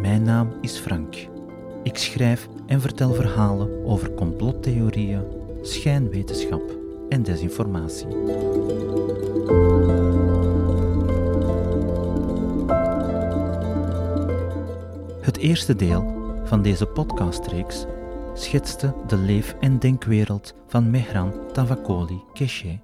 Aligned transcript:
Mijn 0.00 0.22
naam 0.22 0.52
is 0.60 0.78
Frank. 0.78 1.16
Ik 1.82 1.98
schrijf 1.98 2.48
en 2.66 2.80
vertel 2.80 3.12
verhalen 3.12 3.84
over 3.84 4.10
complottheorieën, 4.10 5.22
schijnwetenschap 5.62 6.62
en 7.08 7.22
desinformatie. 7.22 8.06
Het 15.20 15.36
eerste 15.36 15.76
deel 15.76 16.16
van 16.44 16.62
deze 16.62 16.86
podcastreeks 16.86 17.86
schetste 18.34 18.94
de 19.06 19.16
leef- 19.16 19.56
en 19.60 19.78
denkwereld 19.78 20.54
van 20.66 20.90
Mehran 20.90 21.32
Tavakoli 21.52 22.22
Keshe, 22.32 22.78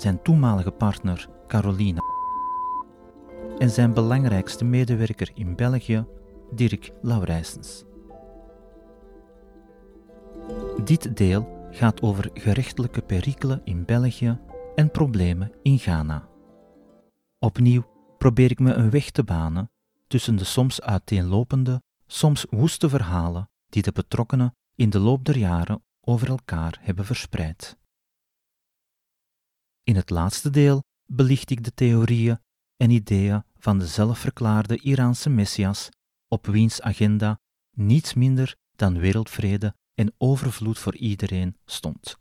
zijn 0.00 0.22
toenmalige 0.22 0.70
partner 0.70 1.28
Carolina 1.46 2.00
en 3.58 3.70
zijn 3.70 3.94
belangrijkste 3.94 4.64
medewerker 4.64 5.30
in 5.34 5.56
België, 5.56 6.04
Dirk 6.50 6.92
Laurijsens. 7.02 7.84
Dit 10.84 11.16
deel 11.16 11.68
gaat 11.70 12.02
over 12.02 12.30
gerechtelijke 12.34 13.02
perikelen 13.02 13.60
in 13.64 13.84
België 13.84 14.38
en 14.74 14.90
problemen 14.90 15.52
in 15.62 15.78
Ghana. 15.78 16.28
Opnieuw 17.38 17.84
probeer 18.18 18.50
ik 18.50 18.58
me 18.58 18.72
een 18.72 18.90
weg 18.90 19.10
te 19.10 19.24
banen 19.24 19.70
tussen 20.06 20.36
de 20.36 20.44
soms 20.44 20.80
uiteenlopende, 20.80 21.82
soms 22.06 22.46
woeste 22.50 22.88
verhalen 22.88 23.50
die 23.68 23.82
de 23.82 23.92
betrokkenen 23.92 24.54
in 24.74 24.90
de 24.90 24.98
loop 24.98 25.24
der 25.24 25.38
jaren 25.38 25.82
over 26.00 26.28
elkaar 26.28 26.78
hebben 26.80 27.04
verspreid. 27.04 27.78
In 29.88 29.96
het 29.96 30.10
laatste 30.10 30.50
deel 30.50 30.82
belicht 31.12 31.50
ik 31.50 31.64
de 31.64 31.74
theorieën 31.74 32.40
en 32.76 32.90
ideeën 32.90 33.44
van 33.58 33.78
de 33.78 33.86
zelfverklaarde 33.86 34.78
Iraanse 34.80 35.30
Messias, 35.30 35.88
op 36.26 36.46
wiens 36.46 36.80
agenda 36.80 37.40
niets 37.76 38.14
minder 38.14 38.56
dan 38.76 38.98
wereldvrede 38.98 39.74
en 39.94 40.14
overvloed 40.18 40.78
voor 40.78 40.96
iedereen 40.96 41.56
stond. 41.64 42.18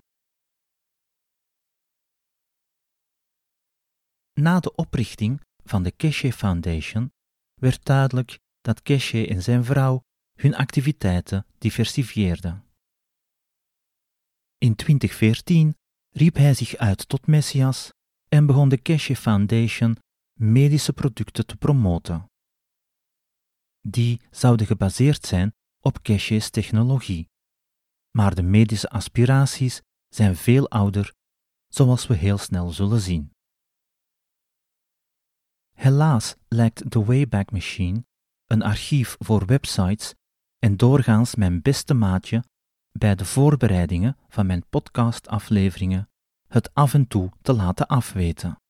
Na 4.33 4.59
de 4.59 4.75
oprichting 4.75 5.41
van 5.63 5.83
de 5.83 5.91
Keshe 5.91 6.33
Foundation 6.33 7.11
werd 7.53 7.85
duidelijk 7.85 8.39
dat 8.61 8.81
Keshe 8.81 9.27
en 9.27 9.43
zijn 9.43 9.63
vrouw 9.63 10.03
hun 10.33 10.55
activiteiten 10.55 11.45
diversifieerden. 11.57 12.65
In 14.57 14.75
2014 14.75 15.75
riep 16.17 16.35
hij 16.35 16.53
zich 16.53 16.75
uit 16.75 17.09
tot 17.09 17.27
Messias 17.27 17.91
en 18.29 18.45
begon 18.45 18.69
de 18.69 18.77
Keshe 18.77 19.15
Foundation 19.15 19.97
medische 20.39 20.93
producten 20.93 21.45
te 21.45 21.57
promoten. 21.57 22.25
Die 23.81 24.21
zouden 24.31 24.67
gebaseerd 24.67 25.25
zijn 25.25 25.53
op 25.79 26.03
Keshe's 26.03 26.49
technologie. 26.49 27.29
Maar 28.11 28.35
de 28.35 28.43
medische 28.43 28.89
aspiraties 28.89 29.81
zijn 30.07 30.35
veel 30.35 30.69
ouder, 30.69 31.13
zoals 31.67 32.07
we 32.07 32.15
heel 32.15 32.37
snel 32.37 32.69
zullen 32.69 33.01
zien. 33.01 33.31
Helaas 35.73 36.35
lijkt 36.47 36.91
de 36.91 37.03
Wayback 37.03 37.51
Machine, 37.51 38.05
een 38.45 38.61
archief 38.61 39.15
voor 39.19 39.45
websites 39.45 40.13
en 40.59 40.77
doorgaans 40.77 41.35
mijn 41.35 41.61
beste 41.61 41.93
maatje 41.93 42.43
bij 42.97 43.15
de 43.15 43.25
voorbereidingen 43.25 44.17
van 44.27 44.45
mijn 44.45 44.65
podcastafleveringen, 44.69 46.09
het 46.47 46.73
af 46.73 46.93
en 46.93 47.07
toe 47.07 47.31
te 47.41 47.53
laten 47.53 47.87
afweten. 47.87 48.61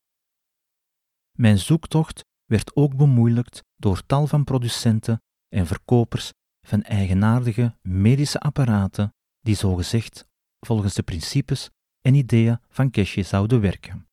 Mijn 1.36 1.58
zoektocht 1.58 2.24
werd 2.44 2.76
ook 2.76 2.96
bemoeilijkt 2.96 3.62
door 3.76 4.06
tal 4.06 4.26
van 4.26 4.44
producenten 4.44 5.22
en 5.48 5.66
verkopers 5.66 6.32
van 6.66 6.82
eigenaardige 6.82 7.76
medische 7.82 8.40
apparaten 8.40 9.14
die 9.40 9.54
zogezegd 9.54 10.26
volgens 10.66 10.94
de 10.94 11.02
principes 11.02 11.70
en 12.00 12.14
ideeën 12.14 12.60
van 12.68 12.90
Keshe 12.90 13.22
zouden 13.22 13.60
werken. 13.60 14.06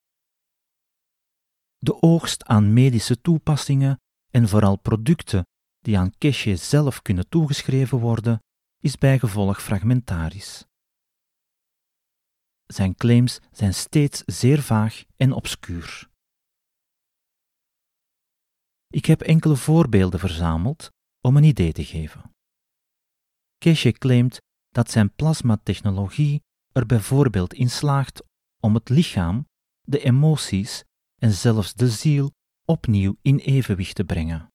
De 1.78 2.02
oogst 2.02 2.46
aan 2.46 2.74
medische 2.74 3.22
toepassingen 3.22 4.00
en 4.32 4.48
vooral 4.48 4.78
producten 4.78 5.46
die 5.80 5.98
aan 5.98 6.18
Keshe 6.18 6.56
zelf 6.56 7.02
kunnen 7.02 7.30
toegeschreven 7.30 8.00
worden, 8.00 8.40
is 8.86 8.98
bijgevolg 8.98 9.62
fragmentarisch. 9.64 10.66
Zijn 12.66 12.96
claims 12.96 13.40
zijn 13.52 13.74
steeds 13.74 14.24
zeer 14.26 14.62
vaag 14.62 15.04
en 15.16 15.32
obscuur. 15.32 16.10
Ik 18.88 19.06
heb 19.06 19.22
enkele 19.22 19.56
voorbeelden 19.56 20.20
verzameld 20.20 20.90
om 21.22 21.38
een 21.38 21.44
idee 21.44 21.74
te 21.74 21.86
geven. 21.86 22.32
Keshe 23.58 23.92
claimt 23.92 24.38
dat 24.70 24.92
zijn 24.92 25.14
plasmatechnologie 25.14 26.42
er 26.72 26.86
bijvoorbeeld 26.86 27.54
in 27.54 27.70
slaagt 27.70 28.24
om 28.60 28.74
het 28.74 28.90
lichaam, 28.90 29.48
de 29.82 30.00
emoties 30.00 30.84
en 31.22 31.32
zelfs 31.32 31.74
de 31.74 31.90
ziel 31.90 32.32
opnieuw 32.66 33.16
in 33.22 33.38
evenwicht 33.38 33.96
te 33.96 34.04
brengen. 34.04 34.50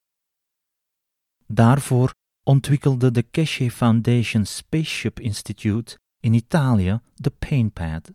Daarvoor 1.47 2.19
ontwikkelde 2.43 3.11
de 3.11 3.23
Keshe 3.23 3.71
Foundation 3.71 4.47
Spaceship 4.47 5.21
Institute 5.21 5.99
in 6.21 6.35
Italië 6.35 7.01
de 7.15 7.31
PainPad. 7.31 8.13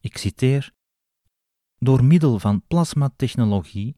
Ik 0.00 0.16
citeer: 0.16 0.72
Door 1.76 2.04
middel 2.04 2.38
van 2.38 2.66
plasmatechnologie, 2.66 3.94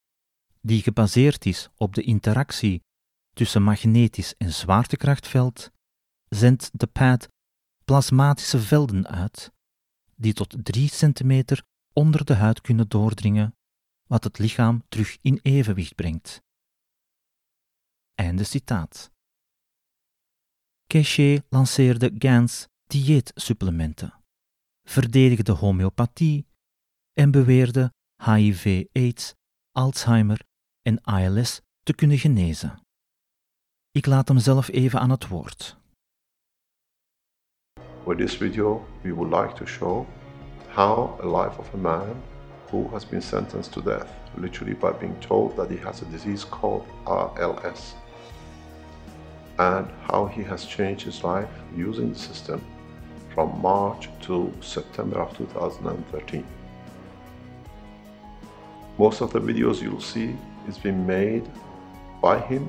die 0.61 0.83
gebaseerd 0.83 1.47
is 1.47 1.69
op 1.77 1.95
de 1.95 2.03
interactie 2.03 2.83
tussen 3.33 3.63
magnetisch 3.63 4.35
en 4.37 4.53
zwaartekrachtveld, 4.53 5.71
zendt 6.29 6.71
de 6.73 6.87
pad 6.87 7.29
plasmatische 7.85 8.61
velden 8.61 9.07
uit, 9.07 9.53
die 10.15 10.33
tot 10.33 10.57
3 10.65 10.89
centimeter 10.89 11.63
onder 11.93 12.25
de 12.25 12.35
huid 12.35 12.61
kunnen 12.61 12.89
doordringen, 12.89 13.55
wat 14.07 14.25
het 14.25 14.39
lichaam 14.39 14.83
terug 14.89 15.19
in 15.21 15.41
evenwicht 15.43 15.95
brengt. 15.95 16.43
Einde 18.17 18.45
citaat. 18.45 19.11
Keshe 20.87 21.45
lanceerde 21.49 22.11
Gans 22.19 22.67
dieetsupplementen, 22.87 24.13
verdedigde 24.89 25.53
homeopathie 25.53 26.47
en 27.13 27.31
beweerde 27.31 27.93
HIV, 28.17 28.87
AIDS, 28.93 29.35
Alzheimer 29.73 30.41
en 30.83 31.01
ALS 31.03 31.61
te 31.83 31.95
kunnen 31.95 32.19
genezen. 32.19 32.81
Ik 33.91 34.07
laat 34.07 34.29
hem 34.29 34.39
zelf 34.39 34.69
even 34.69 35.01
aan 35.01 35.11
het 35.11 35.29
woord. 35.29 35.77
With 38.05 38.19
this 38.19 38.37
video, 38.37 38.87
we 39.03 39.15
would 39.15 39.33
like 39.33 39.55
to 39.55 39.67
show 39.67 40.07
how 40.69 41.21
a 41.21 41.43
life 41.43 41.59
of 41.59 41.75
a 41.75 41.77
man 41.77 42.23
who 42.71 42.89
has 42.91 43.09
been 43.09 43.23
sentenced 43.23 43.73
to 43.73 43.83
death, 43.83 44.09
literally 44.35 44.75
by 44.75 44.93
being 44.99 45.21
told 45.21 45.57
that 45.57 45.69
he 45.69 45.77
has 45.77 46.03
a 46.03 46.05
disease 46.11 46.49
called 46.49 46.87
ALS, 47.05 47.95
and 49.59 49.89
how 50.03 50.27
he 50.27 50.43
has 50.43 50.65
changed 50.67 51.05
his 51.05 51.25
life 51.25 51.49
using 51.75 52.13
the 52.13 52.19
system 52.19 52.65
from 53.35 53.61
March 53.61 54.09
to 54.23 54.53
September 54.61 55.21
of 55.21 55.37
2013. 55.37 56.45
Most 58.99 59.21
of 59.21 59.33
the 59.33 59.41
videos 59.41 59.83
you'll 59.83 60.01
see 60.01 60.37
is 60.69 60.79
being 60.79 61.07
made 61.07 61.49
by 62.23 62.39
him 62.39 62.69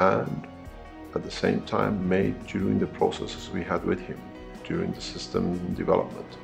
and 0.00 0.46
at 1.14 1.22
the 1.22 1.30
same 1.30 1.62
time 1.62 2.08
made 2.08 2.46
during 2.46 2.78
the 2.78 2.86
processes 2.86 3.50
we 3.50 3.62
had 3.62 3.84
with 3.84 4.00
him 4.00 4.18
during 4.64 4.92
the 4.92 5.00
system 5.00 5.74
development. 5.74 6.36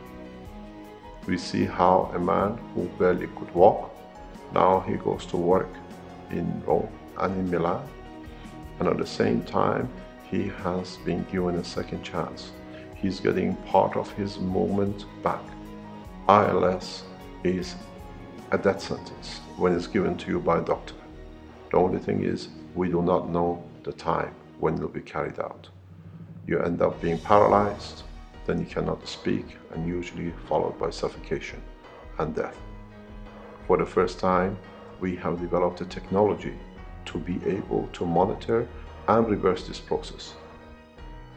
We 1.26 1.38
see 1.38 1.64
how 1.64 2.10
a 2.14 2.18
man 2.18 2.58
who 2.74 2.84
barely 2.98 3.26
could 3.28 3.54
walk, 3.54 3.94
now 4.54 4.80
he 4.80 4.94
goes 4.94 5.26
to 5.26 5.36
work 5.36 5.68
in 6.30 6.62
Rome 6.66 6.88
and 7.18 7.34
in 7.38 7.50
Milan 7.50 7.86
and 8.78 8.88
at 8.88 8.98
the 8.98 9.06
same 9.06 9.42
time 9.42 9.88
he 10.30 10.48
has 10.62 10.96
been 10.98 11.24
given 11.32 11.56
a 11.56 11.64
second 11.64 12.02
chance. 12.02 12.52
He's 12.94 13.20
getting 13.20 13.56
part 13.56 13.96
of 13.96 14.10
his 14.12 14.38
movement 14.38 15.06
back. 15.22 15.42
ILS 16.28 17.04
is 17.44 17.76
a 18.50 18.58
death 18.58 18.80
sentence 18.82 19.40
when 19.56 19.74
it's 19.74 19.86
given 19.86 20.16
to 20.18 20.30
you 20.30 20.40
by 20.40 20.58
a 20.58 20.62
doctor. 20.62 20.94
The 21.70 21.76
only 21.76 21.98
thing 21.98 22.24
is 22.24 22.48
we 22.74 22.88
do 22.88 23.02
not 23.02 23.30
know 23.30 23.62
the 23.84 23.92
time 23.92 24.34
when 24.58 24.74
it 24.74 24.80
will 24.80 24.88
be 24.88 25.00
carried 25.00 25.38
out. 25.38 25.68
You 26.46 26.60
end 26.60 26.82
up 26.82 27.00
being 27.00 27.18
paralyzed, 27.18 28.02
then 28.46 28.58
you 28.58 28.66
cannot 28.66 29.06
speak, 29.06 29.56
and 29.72 29.86
usually 29.86 30.32
followed 30.46 30.78
by 30.78 30.90
suffocation 30.90 31.62
and 32.18 32.34
death. 32.34 32.56
For 33.66 33.76
the 33.76 33.86
first 33.86 34.18
time, 34.18 34.58
we 35.00 35.14
have 35.16 35.40
developed 35.40 35.80
a 35.82 35.84
technology 35.84 36.54
to 37.08 37.18
be 37.18 37.40
able 37.46 37.88
to 37.92 38.06
monitor 38.06 38.66
and 39.08 39.28
reverse 39.28 39.66
this 39.66 39.78
process. 39.78 40.34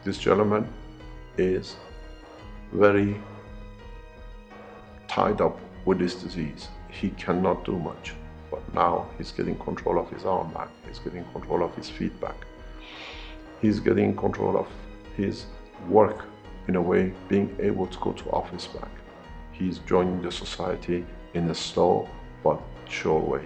This 0.04 0.18
gentleman 0.18 0.68
is 1.38 1.76
very 2.72 3.16
tied 5.08 5.42
up 5.42 5.60
with 5.86 6.00
this 6.00 6.16
disease. 6.16 6.70
he 6.90 7.10
cannot 7.12 7.64
do 7.64 7.78
much. 7.80 8.14
But 8.52 8.62
now 8.74 9.10
he's 9.18 9.32
getting 9.32 9.58
control 9.60 9.98
of 9.98 10.10
his 10.10 10.26
arm 10.26 10.52
back, 10.52 10.70
he's 10.86 11.00
getting 11.00 11.24
control 11.32 11.64
of 11.64 11.74
his 11.76 11.90
feet 11.90 12.20
back, 12.20 12.36
he's 13.62 13.80
getting 13.80 14.16
control 14.16 14.58
of 14.58 14.68
his 15.16 15.46
work 15.88 16.26
in 16.68 16.76
a 16.76 16.82
way, 16.82 17.14
being 17.30 17.56
able 17.60 17.88
to 17.88 17.98
go 18.00 18.12
to 18.12 18.30
office 18.32 18.68
back. 18.68 18.92
He's 19.54 19.78
joining 19.80 20.22
the 20.22 20.32
society 20.32 21.06
in 21.34 21.50
a 21.50 21.56
slow 21.56 22.10
but 22.44 22.62
sure 22.90 23.20
way. 23.20 23.46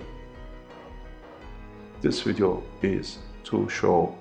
This 2.05 2.23
video 2.23 2.63
is 2.79 3.19
to 3.41 3.69
show 3.69 4.17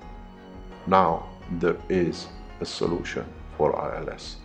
now 0.85 1.23
there 1.59 1.77
is 1.87 2.27
a 2.61 2.65
solution 2.65 3.25
for 3.55 3.73
ILS. 3.73 4.37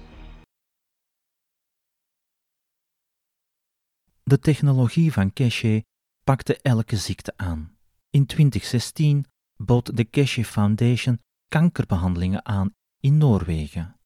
De 4.22 4.38
technologie 4.38 5.12
van 5.12 5.32
Keshe 5.32 5.84
pakte 6.24 6.58
elke 6.62 6.96
ziekte 6.96 7.32
aan. 7.36 7.76
In 8.10 8.26
2016 8.26 9.24
bood 9.56 9.96
de 9.96 10.04
Keshe 10.04 10.44
Foundation 10.44 11.18
kankerbehandelingen 11.48 12.44
aan 12.44 12.74
in 12.98 13.18
Noorwegen. 13.18 14.00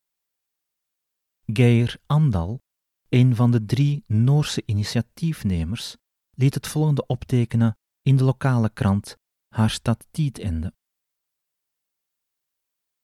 Geir 1.46 1.96
Andal, 2.06 2.60
een 3.08 3.36
van 3.36 3.50
de 3.50 3.64
drie 3.64 4.04
Noorse 4.06 4.62
initiatiefnemers, 4.66 5.96
liet 6.34 6.54
het 6.54 6.66
volgende 6.66 7.06
optekenen 7.06 7.76
in 8.02 8.16
de 8.16 8.24
lokale 8.24 8.70
krant 8.70 9.22
Harstad 9.54 10.06
Tidende. 10.10 10.74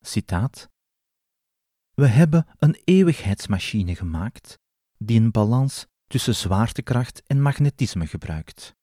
Citaat 0.00 0.68
We 1.94 2.06
hebben 2.06 2.46
een 2.58 2.80
eeuwigheidsmachine 2.84 3.96
gemaakt 3.96 4.58
die 4.98 5.20
een 5.20 5.30
balans 5.30 5.86
tussen 6.06 6.34
zwaartekracht 6.34 7.22
en 7.26 7.42
magnetisme 7.42 8.06
gebruikt. 8.06 8.74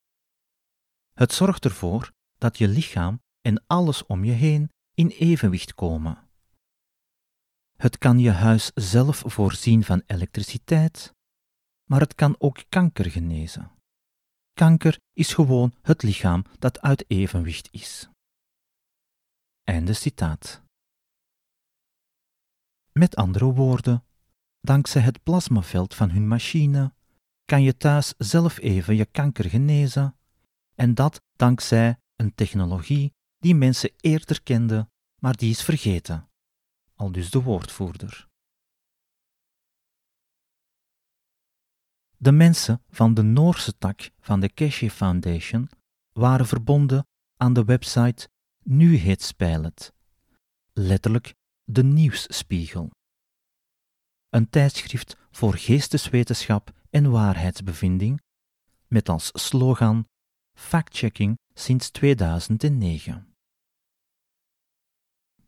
Het 1.14 1.34
zorgt 1.34 1.66
ervoor 1.66 2.12
dat 2.38 2.58
je 2.58 2.68
lichaam 2.68 3.22
en 3.42 3.64
alles 3.66 4.06
om 4.06 4.24
je 4.24 4.32
heen 4.34 4.72
in 4.94 5.08
evenwicht 5.08 5.74
komen. 5.74 6.30
Het 7.78 7.98
kan 7.98 8.20
je 8.20 8.32
huis 8.32 8.72
zelf 8.74 9.24
voorzien 9.26 9.84
van 9.84 10.04
elektriciteit, 10.06 11.14
maar 11.84 12.00
het 12.00 12.16
kan 12.16 12.36
ook 12.40 12.64
kanker 12.70 13.12
genezen. 13.12 13.77
Kanker 14.58 15.00
is 15.14 15.34
gewoon 15.34 15.74
het 15.82 16.04
lichaam 16.04 16.44
dat 16.60 16.82
uit 16.82 17.06
evenwicht 17.08 17.68
is. 17.72 18.10
Einde 19.64 19.94
citaat. 19.94 20.62
Met 22.92 23.16
andere 23.16 23.46
woorden, 23.46 24.04
dankzij 24.62 25.02
het 25.02 25.24
plasmaveld 25.24 25.96
van 25.96 26.10
hun 26.10 26.28
machine 26.28 26.94
kan 27.46 27.62
je 27.62 27.78
thuis 27.78 28.14
zelf 28.18 28.58
even 28.58 28.96
je 28.96 29.06
kanker 29.06 29.50
genezen, 29.50 30.18
en 30.76 30.94
dat 30.94 31.22
dankzij 31.36 31.98
een 32.16 32.36
technologie 32.36 33.14
die 33.38 33.56
mensen 33.56 33.94
eerder 33.98 34.44
kenden, 34.44 34.92
maar 35.20 35.36
die 35.38 35.50
is 35.50 35.64
vergeten, 35.64 36.30
al 36.96 37.12
dus 37.12 37.30
de 37.30 37.42
woordvoerder. 37.42 38.28
De 42.20 42.32
mensen 42.32 42.84
van 42.90 43.14
de 43.14 43.22
Noorse 43.22 43.78
tak 43.78 44.10
van 44.20 44.40
de 44.40 44.50
Keshe 44.50 44.92
Foundation 44.92 45.70
waren 46.12 46.48
verbonden 46.48 47.08
aan 47.36 47.54
de 47.54 47.64
website 47.64 48.30
Nyhetspeilet, 48.64 49.94
letterlijk 50.74 51.34
de 51.64 51.84
nieuwsspiegel. 51.84 52.92
Een 54.30 54.50
tijdschrift 54.50 55.18
voor 55.32 55.54
geesteswetenschap 55.54 56.72
en 56.90 57.12
waarheidsbevinding, 57.12 58.22
met 58.88 59.10
als 59.10 59.32
slogan 59.34 60.08
Factchecking 60.54 61.38
sinds 61.54 61.90
2009. 61.90 63.34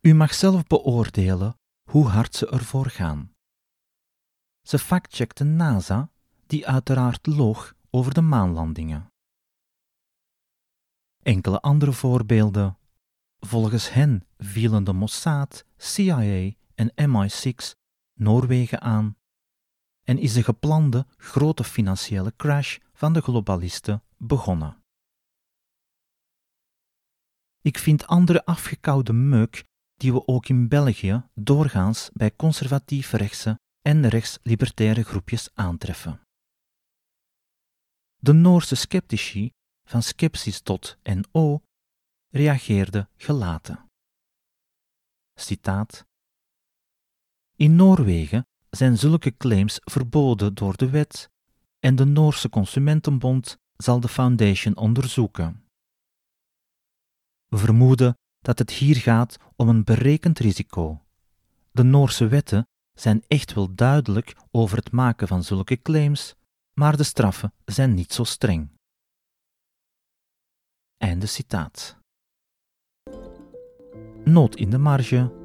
U 0.01 0.13
mag 0.13 0.33
zelf 0.33 0.63
beoordelen 0.63 1.57
hoe 1.89 2.07
hard 2.07 2.35
ze 2.35 2.49
ervoor 2.49 2.89
gaan. 2.89 3.31
Ze 4.61 4.79
factcheckte 4.79 5.43
NASA, 5.43 6.11
die 6.49 6.67
uiteraard 6.67 7.27
loog 7.27 7.75
over 7.89 8.13
de 8.13 8.21
maanlandingen. 8.21 9.11
Enkele 11.23 11.61
andere 11.61 11.93
voorbeelden. 11.93 12.77
Volgens 13.39 13.91
hen 13.91 14.27
vielen 14.37 14.83
de 14.83 14.93
Mossad, 14.93 15.65
CIA 15.77 16.51
en 16.75 16.91
MI6 17.09 17.77
Noorwegen 18.13 18.81
aan 18.81 19.17
en 20.03 20.17
is 20.17 20.33
de 20.33 20.43
geplande 20.43 21.05
grote 21.17 21.63
financiële 21.63 22.33
crash 22.35 22.77
van 22.93 23.13
de 23.13 23.21
globalisten 23.21 24.03
begonnen. 24.17 24.83
Ik 27.61 27.77
vind 27.77 28.07
andere 28.07 28.45
afgekoude 28.45 29.13
meuk 29.13 29.65
die 29.95 30.13
we 30.13 30.27
ook 30.27 30.47
in 30.47 30.67
België 30.67 31.23
doorgaans 31.33 32.09
bij 32.13 32.35
conservatief 32.35 33.11
rechtse 33.11 33.59
en 33.81 34.07
rechtslibertaire 34.07 35.03
groepjes 35.03 35.49
aantreffen. 35.53 36.19
De 38.21 38.33
Noorse 38.33 38.75
sceptici 38.75 39.51
van 39.83 40.03
Skepsis.no 40.03 41.61
reageerden 42.29 43.09
gelaten. 43.15 43.85
Citaat 45.35 46.05
In 47.55 47.75
Noorwegen 47.75 48.47
zijn 48.69 48.97
zulke 48.97 49.37
claims 49.37 49.79
verboden 49.83 50.53
door 50.53 50.77
de 50.77 50.89
wet 50.89 51.29
en 51.79 51.95
de 51.95 52.05
Noorse 52.05 52.49
Consumentenbond 52.49 53.57
zal 53.77 53.99
de 53.99 54.07
foundation 54.07 54.77
onderzoeken. 54.77 55.65
We 57.47 57.57
vermoeden 57.57 58.17
dat 58.39 58.59
het 58.59 58.71
hier 58.71 58.95
gaat 58.95 59.37
om 59.55 59.69
een 59.69 59.83
berekend 59.83 60.39
risico. 60.39 61.05
De 61.71 61.83
Noorse 61.83 62.27
wetten 62.27 62.67
zijn 62.93 63.23
echt 63.27 63.53
wel 63.53 63.75
duidelijk 63.75 64.35
over 64.51 64.77
het 64.77 64.91
maken 64.91 65.27
van 65.27 65.43
zulke 65.43 65.81
claims, 65.81 66.35
maar 66.73 66.97
de 66.97 67.03
straffen 67.03 67.53
zijn 67.65 67.93
niet 67.93 68.13
zo 68.13 68.23
streng. 68.23 68.69
Einde 70.97 71.25
citaat. 71.25 71.97
Noot 74.23 74.55
in 74.55 74.69
de 74.69 74.77
marge 74.77 75.37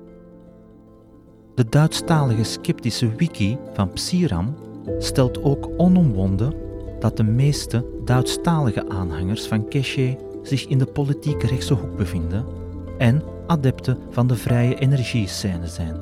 de 1.54 1.68
Duitsstalige 1.68 2.44
sceptische 2.44 3.14
wiki 3.14 3.58
van 3.72 3.92
Psiram 3.92 4.56
stelt 4.98 5.42
ook 5.42 5.70
onomwonden 5.76 6.54
dat 7.00 7.16
de 7.16 7.22
meeste 7.22 7.84
Duitsstalige 8.04 8.88
aanhangers 8.88 9.46
van 9.46 9.68
Keshe 9.68 10.18
zich 10.42 10.66
in 10.66 10.78
de 10.78 10.86
politieke 10.86 11.46
rechtse 11.46 11.74
hoek 11.74 11.96
bevinden 11.96 12.46
en 12.98 13.22
adepten 13.46 13.98
van 14.10 14.26
de 14.26 14.36
vrije 14.36 14.78
energiescène 14.78 15.66
zijn. 15.66 15.96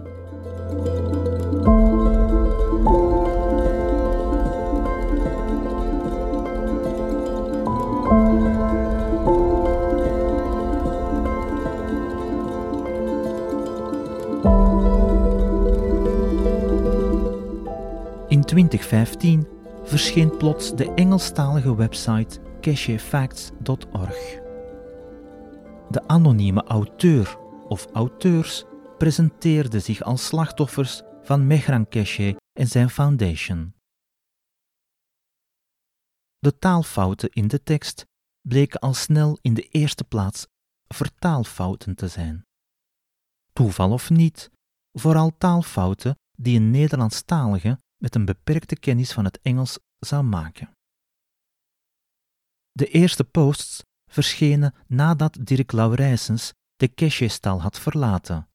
2015 18.53 19.49
verscheen 19.85 20.37
plots 20.37 20.77
de 20.77 20.95
Engelstalige 20.95 21.77
website 21.77 22.41
cachefacts.org. 22.61 24.41
De 25.91 26.03
anonieme 26.07 26.63
auteur 26.63 27.39
of 27.69 27.87
auteurs 27.93 28.65
presenteerden 28.99 29.83
zich 29.83 30.03
als 30.03 30.27
slachtoffers 30.27 31.03
van 31.23 31.47
Mehran 31.47 31.89
Cache 31.89 32.37
en 32.53 32.67
zijn 32.67 32.91
foundation. 32.91 33.75
De 36.39 36.59
taalfouten 36.59 37.31
in 37.31 37.49
de 37.49 37.63
tekst 37.63 38.07
bleken 38.49 38.81
al 38.81 38.95
snel 38.95 39.39
in 39.43 39.55
de 39.55 39.69
eerste 39.69 40.05
plaats 40.05 40.47
vertaalfouten 40.89 41.95
te 41.95 42.09
zijn. 42.09 42.47
Toeval 43.53 43.93
of 43.93 44.11
niet, 44.11 44.51
vooral 44.93 45.33
taalfouten 45.39 46.19
die 46.37 46.57
een 46.57 46.71
Nederlandstalige 46.71 47.79
met 48.03 48.15
een 48.15 48.25
beperkte 48.25 48.77
kennis 48.77 49.13
van 49.13 49.25
het 49.25 49.41
Engels 49.41 49.79
zou 49.99 50.23
maken. 50.23 50.77
De 52.73 52.87
eerste 52.87 53.25
posts 53.25 53.85
verschenen 54.11 54.75
nadat 54.87 55.39
Dirk 55.41 55.73
Laurijsens 55.73 56.53
de 56.77 56.89
Keshe-stal 56.89 57.61
had 57.61 57.79
verlaten. 57.79 58.49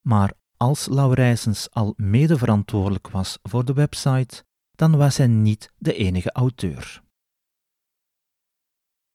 Maar 0.00 0.32
als 0.56 0.86
Laurijsens 0.86 1.70
al 1.70 1.94
medeverantwoordelijk 1.96 3.08
was 3.08 3.38
voor 3.42 3.64
de 3.64 3.72
website, 3.72 4.44
dan 4.70 4.96
was 4.96 5.16
hij 5.16 5.26
niet 5.26 5.72
de 5.76 5.94
enige 5.94 6.32
auteur. 6.32 7.02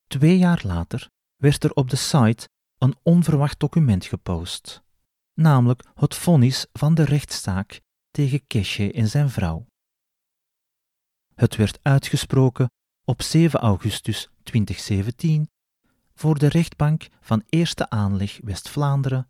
Twee 0.07 0.37
jaar 0.37 0.61
later 0.65 1.09
werd 1.35 1.63
er 1.63 1.73
op 1.73 1.89
de 1.89 1.95
site 1.95 2.49
een 2.77 2.95
onverwacht 3.03 3.59
document 3.59 4.05
gepost, 4.05 4.83
namelijk 5.33 5.83
het 5.93 6.15
vonnis 6.15 6.67
van 6.73 6.93
de 6.93 7.03
rechtszaak 7.03 7.85
tegen 8.17 8.47
Keshe 8.47 8.91
en 8.91 9.07
zijn 9.07 9.29
vrouw. 9.29 9.67
Het 11.35 11.55
werd 11.55 11.79
uitgesproken 11.81 12.71
op 13.03 13.21
7 13.21 13.59
augustus 13.59 14.29
2017 14.43 15.49
voor 16.13 16.37
de 16.39 16.47
rechtbank 16.47 17.07
van 17.19 17.43
Eerste 17.49 17.89
Aanleg 17.89 18.39
West-Vlaanderen, 18.43 19.29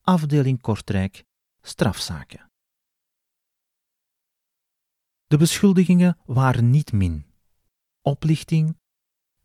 afdeling 0.00 0.60
Kortrijk, 0.60 1.24
strafzaken. 1.60 2.50
De 5.26 5.36
beschuldigingen 5.36 6.18
waren 6.24 6.70
niet 6.70 6.92
min: 6.92 7.26
oplichting, 8.00 8.76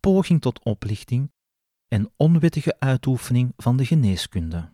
poging 0.00 0.40
tot 0.40 0.64
oplichting 0.64 1.32
en 1.86 2.12
onwettige 2.16 2.80
uitoefening 2.80 3.52
van 3.56 3.76
de 3.76 3.86
geneeskunde. 3.86 4.72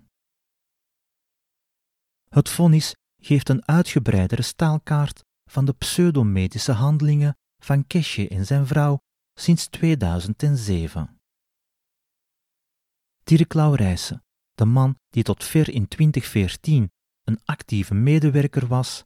Het 2.29 2.49
vonnis 2.49 2.95
geeft 3.21 3.49
een 3.49 3.67
uitgebreidere 3.67 4.43
staalkaart 4.43 5.25
van 5.51 5.65
de 5.65 5.73
pseudomedische 5.73 6.73
handelingen 6.73 7.37
van 7.59 7.87
Keshe 7.87 8.29
en 8.29 8.47
zijn 8.47 8.67
vrouw 8.67 9.01
sinds 9.35 9.67
2007. 9.67 11.21
Dirk 13.25 13.55
Laurijsen, 13.55 14.25
de 14.55 14.65
man 14.65 14.99
die 15.09 15.23
tot 15.23 15.45
ver 15.45 15.71
in 15.71 15.89
2014 15.89 16.91
een 17.25 17.41
actieve 17.45 17.95
medewerker 17.95 18.67
was, 18.67 19.05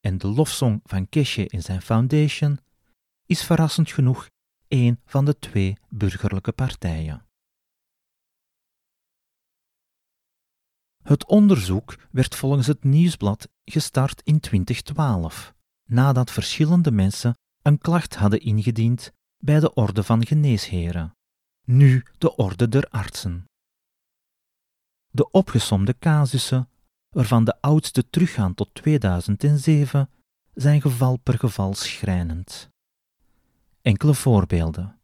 en 0.00 0.18
de 0.18 0.28
lofsong 0.28 0.80
van 0.84 1.08
Keshe 1.08 1.46
in 1.46 1.62
zijn 1.62 1.82
foundation, 1.82 2.58
is 3.26 3.44
verrassend 3.44 3.90
genoeg 3.90 4.28
een 4.68 5.00
van 5.04 5.24
de 5.24 5.38
twee 5.38 5.76
burgerlijke 5.88 6.52
partijen. 6.52 7.25
Het 11.06 11.26
onderzoek 11.26 11.98
werd 12.10 12.34
volgens 12.34 12.66
het 12.66 12.84
nieuwsblad 12.84 13.48
gestart 13.64 14.20
in 14.24 14.40
2012, 14.40 15.54
nadat 15.84 16.30
verschillende 16.30 16.90
mensen 16.90 17.38
een 17.62 17.78
klacht 17.78 18.14
hadden 18.14 18.40
ingediend 18.40 19.12
bij 19.38 19.60
de 19.60 19.74
Orde 19.74 20.02
van 20.02 20.26
Geneesheren, 20.26 21.16
nu 21.64 22.04
de 22.18 22.36
Orde 22.36 22.68
der 22.68 22.88
Artsen. 22.88 23.44
De 25.10 25.30
opgesomde 25.30 25.98
casussen, 25.98 26.68
waarvan 27.08 27.44
de 27.44 27.60
oudste 27.60 28.10
teruggaan 28.10 28.54
tot 28.54 28.74
2007, 28.74 30.10
zijn 30.54 30.80
geval 30.80 31.16
per 31.16 31.38
geval 31.38 31.74
schrijnend. 31.74 32.68
Enkele 33.82 34.14
voorbeelden. 34.14 34.95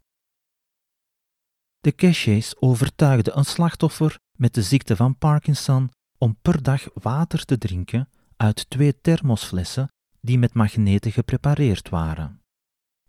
De 1.82 1.92
Keshe's 1.92 2.54
overtuigden 2.58 3.38
een 3.38 3.44
slachtoffer 3.44 4.18
met 4.36 4.54
de 4.54 4.62
ziekte 4.62 4.96
van 4.96 5.18
Parkinson 5.18 5.90
om 6.18 6.36
per 6.42 6.62
dag 6.62 6.88
water 6.94 7.44
te 7.44 7.58
drinken 7.58 8.08
uit 8.36 8.70
twee 8.70 9.00
thermosflessen 9.00 9.88
die 10.20 10.38
met 10.38 10.54
magneten 10.54 11.12
geprepareerd 11.12 11.88
waren. 11.88 12.40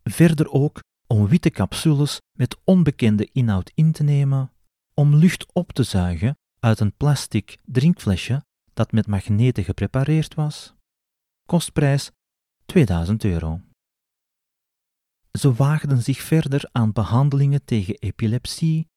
Verder 0.04 0.52
ook 0.52 0.80
om 1.08 1.28
witte 1.28 1.50
capsules 1.50 2.18
met 2.38 2.58
onbekende 2.64 3.30
inhoud 3.32 3.72
in 3.76 3.92
te 3.92 4.04
nemen, 4.04 4.52
om 4.94 5.16
lucht 5.16 5.54
op 5.54 5.72
te 5.72 5.84
zuigen 5.84 6.38
uit 6.60 6.80
een 6.80 6.96
plastic 6.96 7.58
drinkflesje 7.64 8.44
dat 8.74 8.92
met 8.92 9.08
magneten 9.08 9.64
geprepareerd 9.64 10.34
was. 10.34 10.74
Kostprijs 11.46 12.12
2000 12.66 13.24
euro. 13.24 13.62
Ze 15.40 15.54
waagden 15.54 16.02
zich 16.02 16.22
verder 16.22 16.70
aan 16.72 16.92
behandelingen 16.92 17.66
tegen 17.66 17.96
epilepsie, 17.96 18.90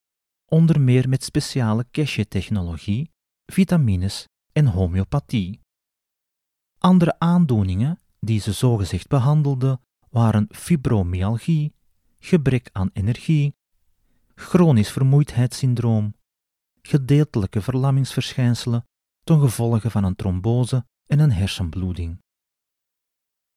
onder 0.44 0.80
meer 0.80 1.08
met 1.08 1.24
speciale 1.24 1.86
cache-technologie, 1.90 3.10
vitamines 3.46 4.28
en 4.52 4.66
homeopathie. 4.66 5.60
Andere 6.78 7.18
aandoeningen 7.18 8.00
die 8.20 8.40
ze 8.40 8.52
zogezegd 8.52 9.08
behandelden 9.08 9.80
waren 10.10 10.46
fibromyalgie, 10.50 11.74
gebrek 12.18 12.68
aan 12.72 12.90
energie, 12.92 13.54
chronisch 14.34 14.90
vermoeidheidssyndroom, 14.90 16.14
gedeeltelijke 16.82 17.62
verlammingsverschijnselen 17.62 18.84
ten 19.24 19.40
gevolge 19.40 19.90
van 19.90 20.04
een 20.04 20.16
trombose 20.16 20.86
en 21.06 21.18
een 21.18 21.32
hersenbloeding. 21.32 22.22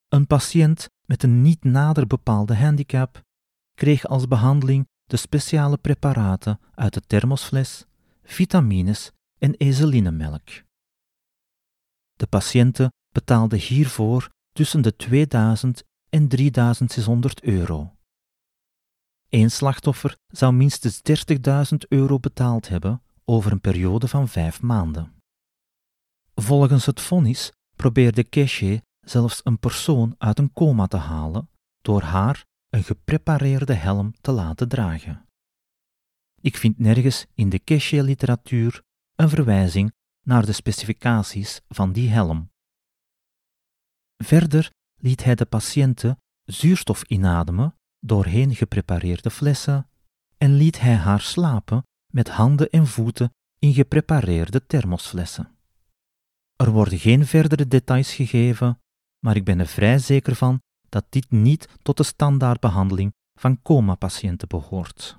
Een 0.07 0.27
patiënt 0.27 0.89
met 1.09 1.23
een 1.23 1.41
niet 1.41 1.63
nader 1.63 2.07
bepaalde 2.07 2.55
handicap 2.55 3.21
kreeg 3.73 4.07
als 4.07 4.27
behandeling 4.27 4.87
de 5.05 5.17
speciale 5.17 5.77
preparaten 5.77 6.59
uit 6.75 6.93
de 6.93 7.01
thermosfles, 7.01 7.85
vitamines 8.23 9.11
en 9.37 9.53
ezelinemelk. 9.55 10.49
De 12.13 12.27
patiënten 12.27 12.93
betaalden 13.13 13.59
hiervoor 13.59 14.29
tussen 14.51 14.81
de 14.81 14.95
2000 14.95 15.83
en 16.09 16.27
3600 16.27 17.43
euro. 17.43 17.95
Eén 19.29 19.51
slachtoffer 19.51 20.17
zou 20.27 20.53
minstens 20.53 21.01
30.000 21.71 21.77
euro 21.87 22.19
betaald 22.19 22.67
hebben 22.67 23.01
over 23.25 23.51
een 23.51 23.61
periode 23.61 24.07
van 24.07 24.27
vijf 24.27 24.61
maanden. 24.61 25.13
Volgens 26.35 26.85
het 26.85 27.01
vonnis 27.01 27.51
probeerde 27.75 28.23
Keshe 28.23 28.81
zelfs 29.09 29.41
een 29.43 29.59
persoon 29.59 30.15
uit 30.17 30.39
een 30.39 30.53
coma 30.53 30.87
te 30.87 30.97
halen 30.97 31.49
door 31.81 32.01
haar 32.01 32.45
een 32.69 32.83
geprepareerde 32.83 33.73
helm 33.73 34.13
te 34.21 34.31
laten 34.31 34.69
dragen. 34.69 35.25
Ik 36.41 36.57
vind 36.57 36.79
nergens 36.79 37.25
in 37.33 37.49
de 37.49 37.59
Keshe-literatuur 37.59 38.81
een 39.15 39.29
verwijzing 39.29 39.93
naar 40.25 40.45
de 40.45 40.51
specificaties 40.51 41.61
van 41.67 41.91
die 41.91 42.09
helm. 42.09 42.51
Verder 44.23 44.71
liet 44.95 45.23
hij 45.23 45.35
de 45.35 45.45
patiënten 45.45 46.17
zuurstof 46.43 47.03
inademen 47.03 47.75
doorheen 47.99 48.55
geprepareerde 48.55 49.29
flessen 49.29 49.89
en 50.37 50.53
liet 50.53 50.79
hij 50.79 50.95
haar 50.95 51.21
slapen 51.21 51.83
met 52.13 52.29
handen 52.29 52.69
en 52.69 52.87
voeten 52.87 53.33
in 53.59 53.73
geprepareerde 53.73 54.65
thermosflessen. 54.65 55.57
Er 56.55 56.71
worden 56.71 56.99
geen 56.99 57.25
verdere 57.25 57.67
details 57.67 58.13
gegeven, 58.13 58.79
maar 59.19 59.35
ik 59.35 59.43
ben 59.43 59.59
er 59.59 59.67
vrij 59.67 59.97
zeker 59.97 60.35
van 60.35 60.61
dat 60.89 61.05
dit 61.09 61.31
niet 61.31 61.67
tot 61.81 61.97
de 61.97 62.03
standaardbehandeling 62.03 63.13
van 63.39 63.61
coma-patiënten 63.61 64.47
behoort. 64.47 65.17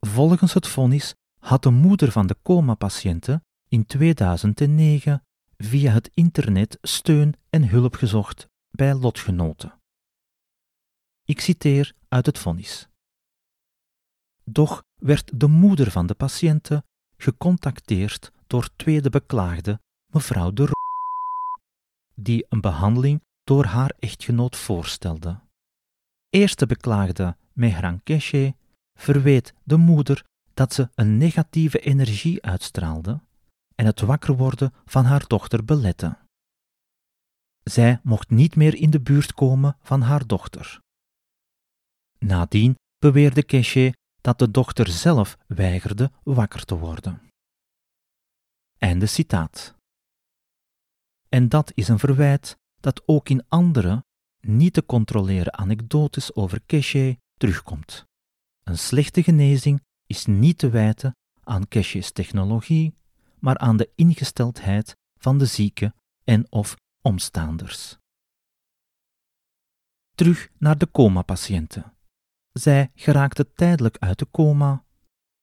Volgens 0.00 0.54
het 0.54 0.66
vonnis 0.66 1.14
had 1.40 1.62
de 1.62 1.70
moeder 1.70 2.12
van 2.12 2.26
de 2.26 2.36
coma-patiënten 2.42 3.44
in 3.68 3.86
2009 3.86 5.22
via 5.56 5.92
het 5.92 6.10
internet 6.14 6.78
steun 6.80 7.34
en 7.50 7.68
hulp 7.68 7.94
gezocht 7.94 8.46
bij 8.70 8.94
lotgenoten. 8.94 9.78
Ik 11.24 11.40
citeer 11.40 11.94
uit 12.08 12.26
het 12.26 12.38
vonnis. 12.38 12.88
Doch 14.44 14.82
werd 14.94 15.40
de 15.40 15.46
moeder 15.46 15.90
van 15.90 16.06
de 16.06 16.14
patiënten 16.14 16.84
gecontacteerd 17.16 18.32
door 18.46 18.68
tweede 18.76 19.10
beklaagde, 19.10 19.80
mevrouw 20.12 20.52
de 20.52 20.73
die 22.14 22.46
een 22.48 22.60
behandeling 22.60 23.20
door 23.44 23.64
haar 23.64 23.92
echtgenoot 23.98 24.56
voorstelde. 24.56 25.40
Eerste 26.28 26.66
beklaagde, 26.66 27.36
Mehran 27.52 28.02
Keshe, 28.02 28.54
verweet 28.98 29.54
de 29.62 29.76
moeder 29.76 30.24
dat 30.54 30.72
ze 30.72 30.90
een 30.94 31.16
negatieve 31.16 31.78
energie 31.78 32.42
uitstraalde 32.42 33.20
en 33.74 33.86
het 33.86 34.00
wakker 34.00 34.36
worden 34.36 34.72
van 34.84 35.04
haar 35.04 35.26
dochter 35.26 35.64
belette. 35.64 36.16
Zij 37.62 38.00
mocht 38.02 38.30
niet 38.30 38.56
meer 38.56 38.74
in 38.74 38.90
de 38.90 39.00
buurt 39.00 39.34
komen 39.34 39.76
van 39.82 40.00
haar 40.00 40.26
dochter. 40.26 40.80
Nadien 42.18 42.74
beweerde 42.98 43.42
Keshe 43.42 43.94
dat 44.20 44.38
de 44.38 44.50
dochter 44.50 44.88
zelf 44.88 45.38
weigerde 45.46 46.10
wakker 46.22 46.64
te 46.64 46.78
worden. 46.78 47.22
Einde 48.78 49.06
citaat. 49.06 49.74
En 51.34 51.48
dat 51.48 51.72
is 51.74 51.88
een 51.88 51.98
verwijt 51.98 52.58
dat 52.80 53.02
ook 53.06 53.28
in 53.28 53.44
andere, 53.48 54.04
niet 54.40 54.72
te 54.72 54.86
controleren 54.86 55.54
anekdotes 55.54 56.34
over 56.34 56.62
Keshe 56.66 57.18
terugkomt. 57.36 58.06
Een 58.62 58.78
slechte 58.78 59.22
genezing 59.22 59.82
is 60.06 60.26
niet 60.26 60.58
te 60.58 60.70
wijten 60.70 61.16
aan 61.40 61.68
Keshe's 61.68 62.12
technologie, 62.12 62.94
maar 63.38 63.58
aan 63.58 63.76
de 63.76 63.90
ingesteldheid 63.94 64.96
van 65.18 65.38
de 65.38 65.46
zieke 65.46 65.94
en 66.24 66.52
of 66.52 66.76
omstaanders. 67.00 67.98
Terug 70.14 70.48
naar 70.58 70.78
de 70.78 70.90
coma-patiënten. 70.90 71.96
Zij 72.52 72.90
geraakte 72.94 73.52
tijdelijk 73.52 73.98
uit 73.98 74.18
de 74.18 74.30
coma, 74.30 74.84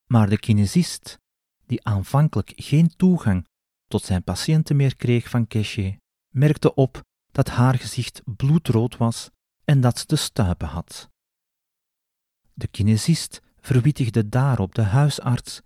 maar 0.06 0.28
de 0.28 0.38
kinesist, 0.38 1.18
die 1.66 1.84
aanvankelijk 1.84 2.52
geen 2.56 2.96
toegang 2.96 3.50
tot 3.92 4.04
zijn 4.04 4.24
patiënten 4.24 4.76
meer 4.76 4.96
kreeg 4.96 5.28
van 5.28 5.46
Keshe, 5.46 5.98
merkte 6.34 6.74
op 6.74 7.00
dat 7.32 7.48
haar 7.48 7.74
gezicht 7.74 8.22
bloedrood 8.24 8.96
was 8.96 9.30
en 9.64 9.80
dat 9.80 9.98
ze 9.98 10.06
de 10.06 10.16
stuipen 10.16 10.68
had. 10.68 11.08
De 12.54 12.66
kinesist 12.66 13.42
verwittigde 13.60 14.28
daarop 14.28 14.74
de 14.74 14.82
huisarts 14.82 15.60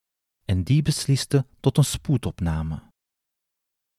en 0.45 0.63
die 0.63 0.83
besliste 0.83 1.47
tot 1.61 1.77
een 1.77 1.85
spoedopname. 1.85 2.83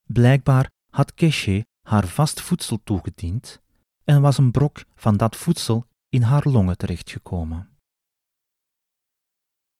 Blijkbaar 0.03 0.69
had 0.89 1.13
Keshe 1.13 1.65
haar 1.81 2.07
vast 2.07 2.41
voedsel 2.41 2.83
toegediend 2.83 3.61
en 4.03 4.21
was 4.21 4.37
een 4.37 4.51
brok 4.51 4.83
van 4.95 5.17
dat 5.17 5.35
voedsel 5.35 5.87
in 6.09 6.21
haar 6.21 6.47
longen 6.47 6.77
terechtgekomen. 6.77 7.77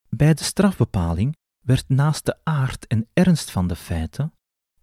Bij 0.10 0.34
de 0.34 0.44
strafbepaling 0.44 1.36
werd 1.66 1.90
naast 1.90 2.26
de 2.26 2.40
aard 2.44 2.88
en 2.88 3.10
ernst 3.14 3.52
van 3.52 3.68
de 3.68 3.76
feiten 3.76 4.32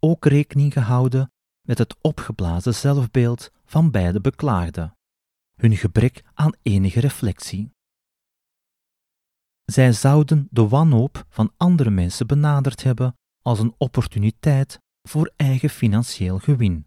ook 0.05 0.25
rekening 0.25 0.73
gehouden 0.73 1.33
met 1.61 1.79
het 1.79 1.97
opgeblazen 2.01 2.75
zelfbeeld 2.75 3.51
van 3.65 3.91
beide 3.91 4.21
beklaagden, 4.21 4.97
hun 5.57 5.77
gebrek 5.77 6.25
aan 6.35 6.53
enige 6.63 7.01
reflectie. 7.01 7.71
Zij 9.65 9.93
zouden 9.93 10.49
de 10.51 10.69
wanhoop 10.69 11.25
van 11.29 11.53
andere 11.57 11.91
mensen 11.91 12.27
benaderd 12.27 12.83
hebben 12.83 13.17
als 13.43 13.59
een 13.59 13.75
opportuniteit 13.79 14.79
voor 15.03 15.33
eigen 15.37 15.71
financieel 15.71 16.39
gewin. 16.39 16.87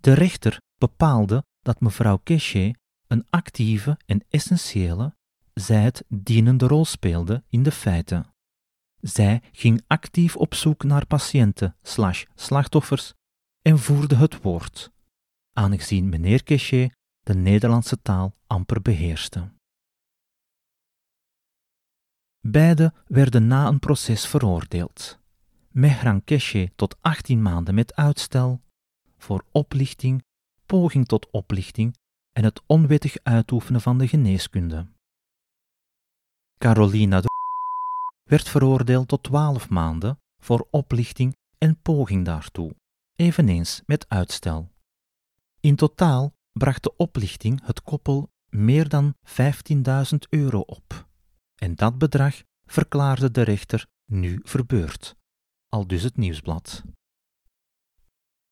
De 0.00 0.12
rechter 0.12 0.60
bepaalde 0.78 1.44
dat 1.60 1.80
mevrouw 1.80 2.20
Cachet 2.24 2.78
een 3.06 3.26
actieve 3.30 3.98
en 4.06 4.24
essentiële, 4.28 5.16
zij 5.54 5.82
het 5.82 6.04
dienende 6.08 6.66
rol 6.66 6.84
speelde 6.84 7.44
in 7.48 7.62
de 7.62 7.72
feiten. 7.72 8.31
Zij 9.02 9.42
ging 9.52 9.82
actief 9.86 10.36
op 10.36 10.54
zoek 10.54 10.84
naar 10.84 11.06
patiënten 11.06 11.76
slash 11.82 12.24
slachtoffers 12.34 13.12
en 13.62 13.78
voerde 13.78 14.16
het 14.16 14.42
woord, 14.42 14.92
aangezien 15.52 16.08
meneer 16.08 16.42
Cachet 16.42 16.96
de 17.20 17.34
Nederlandse 17.34 18.02
taal 18.02 18.36
amper 18.46 18.82
beheerste. 18.82 19.52
Beide 22.40 22.92
werden 23.06 23.46
na 23.46 23.66
een 23.66 23.78
proces 23.78 24.26
veroordeeld. 24.26 25.18
Mehran 25.70 26.24
Keshe 26.24 26.72
tot 26.76 26.96
18 27.00 27.42
maanden 27.42 27.74
met 27.74 27.94
uitstel 27.94 28.62
voor 29.16 29.44
oplichting, 29.50 30.24
poging 30.66 31.06
tot 31.06 31.30
oplichting 31.30 31.96
en 32.32 32.44
het 32.44 32.62
onwettig 32.66 33.16
uitoefenen 33.22 33.80
van 33.80 33.98
de 33.98 34.08
geneeskunde. 34.08 34.86
Carolina 36.58 37.20
werd 38.32 38.48
veroordeeld 38.48 39.08
tot 39.08 39.22
12 39.22 39.68
maanden 39.68 40.20
voor 40.42 40.68
oplichting 40.70 41.36
en 41.58 41.80
poging 41.82 42.24
daartoe, 42.24 42.74
eveneens 43.14 43.82
met 43.86 44.08
uitstel. 44.08 44.70
In 45.60 45.76
totaal 45.76 46.34
bracht 46.52 46.82
de 46.82 46.96
oplichting 46.96 47.64
het 47.64 47.82
koppel 47.82 48.30
meer 48.48 48.88
dan 48.88 49.14
15.000 49.26 50.18
euro 50.28 50.60
op. 50.60 51.08
En 51.54 51.74
dat 51.74 51.98
bedrag 51.98 52.42
verklaarde 52.64 53.30
de 53.30 53.42
rechter 53.42 53.86
nu 54.04 54.40
verbeurd, 54.42 55.16
al 55.68 55.86
dus 55.86 56.02
het 56.02 56.16
nieuwsblad. 56.16 56.82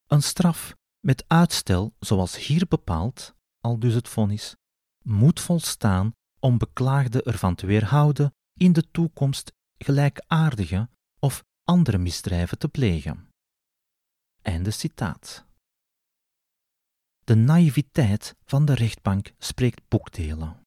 Een 0.06 0.22
straf 0.22 0.76
met 1.06 1.24
uitstel, 1.26 1.94
zoals 1.98 2.46
hier 2.46 2.66
bepaald, 2.68 3.34
al 3.60 3.78
dus 3.78 3.94
het 3.94 4.08
vonnis, 4.08 4.56
moet 5.04 5.40
volstaan 5.40 6.14
om 6.40 6.58
beklaagde 6.58 7.22
ervan 7.22 7.54
te 7.54 7.66
weerhouden 7.66 8.34
in 8.54 8.72
de 8.72 8.90
toekomst 8.90 9.58
gelijkaardige 9.84 10.88
of 11.18 11.44
andere 11.64 11.98
misdrijven 11.98 12.58
te 12.58 12.68
plegen. 12.68 13.28
Einde 14.42 14.70
citaat. 14.70 15.44
De 17.24 17.34
naïviteit 17.34 18.36
van 18.44 18.64
de 18.64 18.74
rechtbank 18.74 19.32
spreekt 19.38 19.88
boekdelen. 19.88 20.62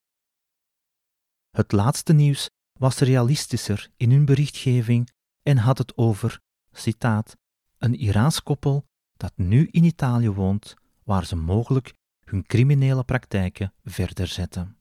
Het 1.50 1.72
laatste 1.72 2.14
nieuws 2.14 2.50
was 2.80 3.00
realistischer 3.00 3.90
in 3.98 4.12
hun 4.12 4.26
berichtgeving 4.26 5.10
en 5.42 5.58
had 5.58 5.78
het 5.78 5.98
over, 5.98 6.40
citaat, 6.72 7.38
een 7.78 7.96
Iraans 7.96 8.44
koppel 8.44 8.86
dat 9.14 9.34
nu 9.36 9.68
in 9.72 9.84
Italië 9.84 10.30
woont, 10.30 10.76
waar 11.04 11.26
ze 11.26 11.36
mogelijk 11.36 11.94
hun 12.26 12.46
criminele 12.46 13.04
praktijken 13.04 13.74
verder 13.84 14.28
zetten. 14.28 14.78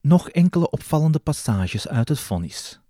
Nog 0.00 0.28
enkele 0.28 0.70
opvallende 0.70 1.18
passages 1.18 1.88
uit 1.88 2.08
het 2.08 2.20
vonnis. 2.20 2.80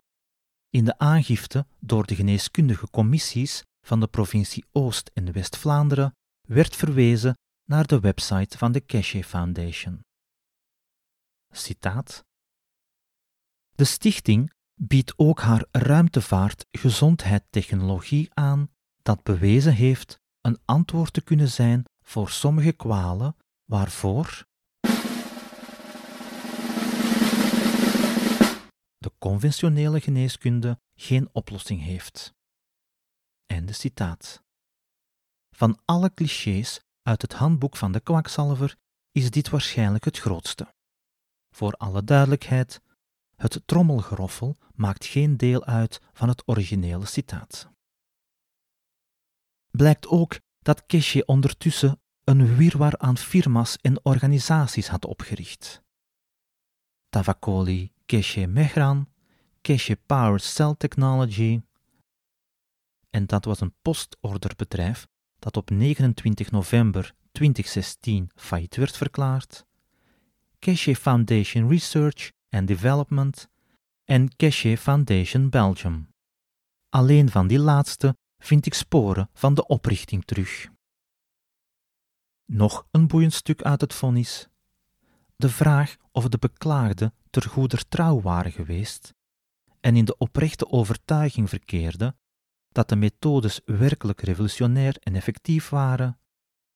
In 0.68 0.84
de 0.84 0.98
aangifte 0.98 1.66
door 1.78 2.06
de 2.06 2.14
geneeskundige 2.14 2.90
commissies 2.90 3.62
van 3.86 4.00
de 4.00 4.06
provincie 4.06 4.64
Oost- 4.72 5.10
en 5.14 5.32
West-Vlaanderen 5.32 6.14
werd 6.48 6.76
verwezen 6.76 7.34
naar 7.64 7.86
de 7.86 8.00
website 8.00 8.58
van 8.58 8.72
de 8.72 8.84
Cachet 8.84 9.26
Foundation. 9.26 10.00
Citaat. 11.52 12.24
De 13.74 13.84
stichting 13.84 14.52
biedt 14.74 15.12
ook 15.16 15.40
haar 15.40 15.64
ruimtevaart 15.70 16.66
gezondheidstechnologie 16.70 18.28
aan 18.34 18.70
dat 19.02 19.22
bewezen 19.22 19.74
heeft 19.74 20.18
een 20.40 20.58
antwoord 20.64 21.12
te 21.12 21.20
kunnen 21.20 21.48
zijn 21.48 21.84
voor 22.02 22.30
sommige 22.30 22.72
kwalen 22.72 23.36
waarvoor 23.64 24.44
de 29.00 29.12
conventionele 29.18 30.00
geneeskunde 30.00 30.80
geen 30.94 31.28
oplossing 31.32 31.82
heeft. 31.82 32.34
Einde 33.46 33.72
citaat. 33.72 34.42
Van 35.56 35.80
alle 35.84 36.14
clichés 36.14 36.80
uit 37.02 37.22
het 37.22 37.32
handboek 37.32 37.76
van 37.76 37.92
de 37.92 38.00
kwakzalver 38.00 38.76
is 39.12 39.30
dit 39.30 39.48
waarschijnlijk 39.48 40.04
het 40.04 40.18
grootste. 40.18 40.74
Voor 41.54 41.72
alle 41.72 42.04
duidelijkheid, 42.04 42.80
het 43.36 43.62
trommelgeroffel 43.64 44.56
maakt 44.74 45.04
geen 45.04 45.36
deel 45.36 45.64
uit 45.64 46.00
van 46.12 46.28
het 46.28 46.48
originele 46.48 47.06
citaat. 47.06 47.68
Blijkt 49.70 50.06
ook 50.06 50.40
dat 50.58 50.86
Keshe 50.86 51.24
ondertussen 51.24 52.00
een 52.24 52.56
wirwar 52.56 52.98
aan 52.98 53.18
firma's 53.18 53.76
en 53.76 54.04
organisaties 54.04 54.88
had 54.88 55.04
opgericht. 55.04 55.82
Tavakoli 57.10 57.92
Keshe 58.06 58.46
Mehran, 58.46 59.08
Keshe 59.62 59.96
Power 60.06 60.40
Cell 60.40 60.74
Technology, 60.78 61.60
en 63.10 63.26
dat 63.26 63.44
was 63.44 63.60
een 63.60 63.74
postorderbedrijf 63.82 65.08
dat 65.38 65.56
op 65.56 65.70
29 65.70 66.50
november 66.50 67.14
2016 67.32 68.30
failliet 68.34 68.76
werd 68.76 68.96
verklaard, 68.96 69.66
Keshe 70.58 70.96
Foundation 70.96 71.68
Research 71.68 72.32
and 72.48 72.66
Development 72.66 73.48
en 74.04 74.36
Keshe 74.36 74.76
Foundation 74.76 75.50
Belgium. 75.50 76.08
Alleen 76.88 77.30
van 77.30 77.46
die 77.46 77.58
laatste 77.58 78.16
vind 78.38 78.66
ik 78.66 78.74
sporen 78.74 79.30
van 79.32 79.54
de 79.54 79.66
oprichting 79.66 80.24
terug. 80.24 80.68
Nog 82.44 82.86
een 82.90 83.06
boeiend 83.06 83.32
stuk 83.32 83.62
uit 83.62 83.80
het 83.80 83.94
vonnis. 83.94 84.48
De 85.40 85.48
vraag 85.48 85.96
of 86.12 86.28
de 86.28 86.38
beklaagde 86.38 87.12
ter 87.30 87.42
goeder 87.42 87.88
trouw 87.88 88.20
waren 88.20 88.52
geweest 88.52 89.14
en 89.80 89.96
in 89.96 90.04
de 90.04 90.16
oprechte 90.16 90.70
overtuiging 90.70 91.48
verkeerde 91.48 92.16
dat 92.68 92.88
de 92.88 92.96
methodes 92.96 93.60
werkelijk 93.64 94.20
revolutionair 94.20 94.96
en 94.98 95.14
effectief 95.14 95.68
waren, 95.68 96.20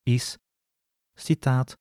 is, 0.02 0.38
citaat, 1.14 1.78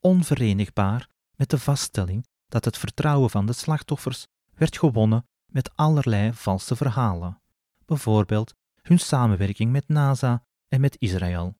onverenigbaar 0.00 1.08
met 1.36 1.50
de 1.50 1.58
vaststelling 1.58 2.26
dat 2.48 2.64
het 2.64 2.78
vertrouwen 2.78 3.30
van 3.30 3.46
de 3.46 3.52
slachtoffers 3.52 4.26
werd 4.54 4.78
gewonnen 4.78 5.28
met 5.46 5.76
allerlei 5.76 6.32
valse 6.32 6.76
verhalen, 6.76 7.42
bijvoorbeeld 7.84 8.54
hun 8.82 8.98
samenwerking 8.98 9.72
met 9.72 9.88
NASA 9.88 10.46
en 10.68 10.80
met 10.80 10.96
Israël. 10.98 11.58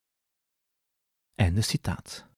Einde 1.34 1.60
citaat. 1.60 2.29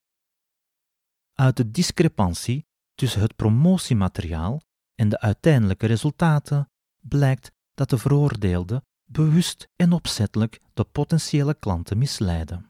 Uit 1.33 1.57
de 1.57 1.71
discrepantie 1.71 2.65
tussen 2.95 3.21
het 3.21 3.35
promotiemateriaal 3.35 4.61
en 4.95 5.09
de 5.09 5.19
uiteindelijke 5.19 5.85
resultaten 5.85 6.69
blijkt 6.99 7.51
dat 7.73 7.89
de 7.89 7.97
veroordeelde 7.97 8.83
bewust 9.05 9.69
en 9.75 9.91
opzettelijk 9.91 10.59
de 10.73 10.83
potentiële 10.83 11.53
klanten 11.53 11.97
misleiden. 11.97 12.65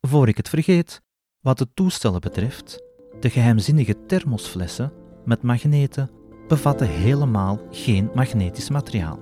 Voor 0.00 0.28
ik 0.28 0.36
het 0.36 0.48
vergeet, 0.48 1.02
wat 1.40 1.58
de 1.58 1.72
toestellen 1.74 2.20
betreft, 2.20 2.82
de 3.20 3.30
geheimzinnige 3.30 4.06
thermosflessen 4.06 4.92
met 5.24 5.42
magneten 5.42 6.10
bevatten 6.48 6.88
helemaal 6.88 7.60
geen 7.70 8.10
magnetisch 8.14 8.68
materiaal. 8.68 9.18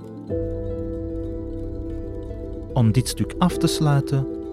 Om 2.72 2.92
dit 2.92 3.08
stuk 3.08 3.34
af 3.38 3.58
te 3.58 3.66
sluiten, 3.66 4.45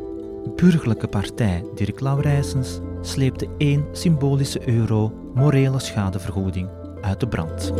burgerlijke 0.56 1.08
partij 1.08 1.64
Dirk 1.76 2.00
Laurijsens 2.00 2.80
sleepte 3.02 3.48
één 3.58 3.86
symbolische 3.92 4.70
euro 4.70 5.14
morele 5.34 5.80
schadevergoeding 5.80 6.70
uit 7.02 7.20
de 7.20 7.28
brand. 7.28 7.74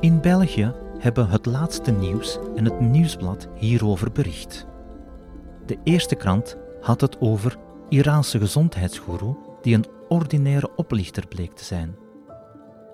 In 0.00 0.20
België 0.20 0.72
hebben 0.98 1.28
het 1.28 1.46
laatste 1.46 1.90
nieuws 1.90 2.38
en 2.56 2.64
het 2.64 2.80
nieuwsblad 2.80 3.48
hierover 3.54 4.12
bericht. 4.12 4.66
De 5.66 5.80
eerste 5.84 6.14
krant 6.14 6.56
had 6.80 7.00
het 7.00 7.20
over 7.20 7.58
Iraanse 7.88 8.38
gezondheidsgoeroe 8.38 9.58
die 9.62 9.74
een 9.74 9.86
ordinaire 10.08 10.76
oplichter 10.76 11.26
bleek 11.28 11.52
te 11.52 11.64
zijn. 11.64 11.96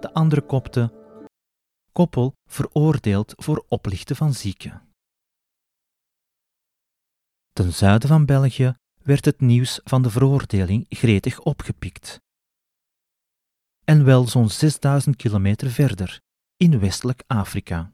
De 0.00 0.10
andere 0.12 0.40
kopte 0.40 0.98
Koppel 1.92 2.32
veroordeeld 2.44 3.32
voor 3.36 3.64
oplichten 3.68 4.16
van 4.16 4.34
zieken. 4.34 4.82
Ten 7.52 7.72
zuiden 7.72 8.08
van 8.08 8.26
België 8.26 8.74
werd 9.02 9.24
het 9.24 9.40
nieuws 9.40 9.80
van 9.84 10.02
de 10.02 10.10
veroordeling 10.10 10.86
gretig 10.88 11.40
opgepikt. 11.40 12.20
En 13.84 14.04
wel 14.04 14.26
zo'n 14.26 14.50
6000 14.50 15.16
kilometer 15.16 15.70
verder, 15.70 16.20
in 16.56 16.78
westelijk 16.78 17.22
Afrika. 17.26 17.92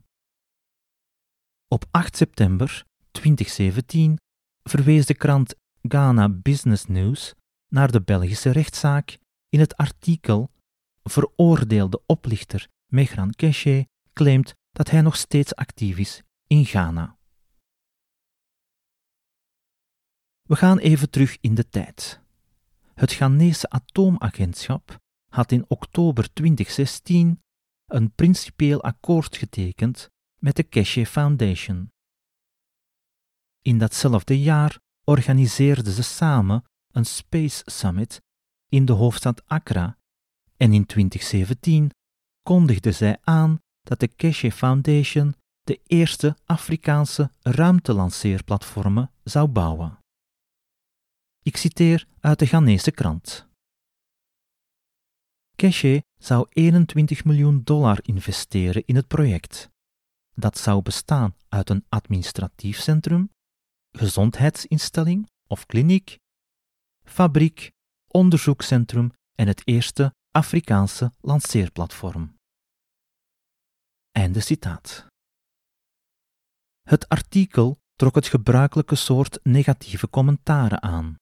Op 1.69 1.85
8 1.91 2.17
september 2.17 2.85
2017 3.11 4.19
verwees 4.68 5.07
de 5.07 5.14
krant 5.14 5.55
Ghana 5.83 6.29
Business 6.29 6.87
News 6.87 7.35
naar 7.68 7.92
de 7.92 8.02
Belgische 8.02 8.50
rechtszaak 8.50 9.18
in 9.48 9.61
het 9.61 9.76
artikel 9.76 10.50
Veroordeelde 11.02 12.02
oplichter 12.07 12.68
Mehran 12.87 13.31
Keshe 13.31 13.88
claimt 14.12 14.55
dat 14.72 14.90
hij 14.90 15.00
nog 15.00 15.16
steeds 15.16 15.55
actief 15.55 15.98
is 15.98 16.22
in 16.46 16.64
Ghana. 16.64 17.18
We 20.42 20.57
gaan 20.57 20.79
even 20.79 21.11
terug 21.11 21.38
in 21.40 21.55
de 21.55 21.68
tijd. 21.68 22.20
Het 22.94 23.12
Ghanese 23.12 23.70
atoomagentschap 23.70 24.98
had 25.29 25.52
in 25.52 25.64
oktober 25.68 26.33
2016 26.33 27.42
een 27.87 28.12
principieel 28.14 28.83
akkoord 28.83 29.37
getekend 29.37 30.11
met 30.38 30.57
de 30.57 30.62
Keshe 30.62 31.07
Foundation. 31.07 31.90
In 33.66 33.79
datzelfde 33.79 34.40
jaar 34.40 34.79
organiseerden 35.05 35.92
ze 35.92 36.02
samen 36.02 36.64
een 36.92 37.05
Space 37.05 37.62
Summit 37.64 38.22
in 38.68 38.85
de 38.85 38.92
hoofdstad 38.92 39.42
Accra 39.46 39.98
en 40.57 40.72
in 40.72 40.87
2017 40.87 41.90
kondigden 42.42 42.94
zij 42.94 43.18
aan 43.22 43.59
dat 43.83 44.00
de 44.00 44.09
Keshe 44.09 44.52
Foundation 44.52 45.35
de 45.62 45.81
eerste 45.87 46.37
Afrikaanse 46.44 47.31
ruimtelanceerplatformen 47.42 49.11
zou 49.24 49.48
bouwen. 49.48 49.98
Ik 51.42 51.57
citeer 51.57 52.07
uit 52.20 52.38
de 52.38 52.46
Ghanese 52.46 52.90
krant. 52.90 53.46
Keshe 55.57 56.05
zou 56.18 56.46
21 56.48 57.24
miljoen 57.24 57.62
dollar 57.64 57.98
investeren 58.02 58.83
in 58.87 58.96
het 58.96 59.07
project. 59.07 59.70
Dat 60.35 60.59
zou 60.59 60.83
bestaan 60.83 61.35
uit 61.48 61.70
een 61.70 61.85
administratief 61.88 62.81
centrum, 62.81 63.35
gezondheidsinstelling 63.97 65.29
of 65.47 65.67
kliniek, 65.67 66.19
fabriek, 67.05 67.71
onderzoekscentrum 68.07 69.13
en 69.35 69.47
het 69.47 69.63
eerste 69.65 70.15
Afrikaanse 70.31 71.13
lanceerplatform. 71.21 72.37
Einde 74.13 74.41
citaat. 74.41 75.07
Het 76.83 77.09
artikel 77.09 77.79
trok 77.95 78.15
het 78.15 78.27
gebruikelijke 78.27 78.95
soort 78.95 79.39
negatieve 79.43 80.11
commentaren 80.11 80.83
aan. 80.83 81.15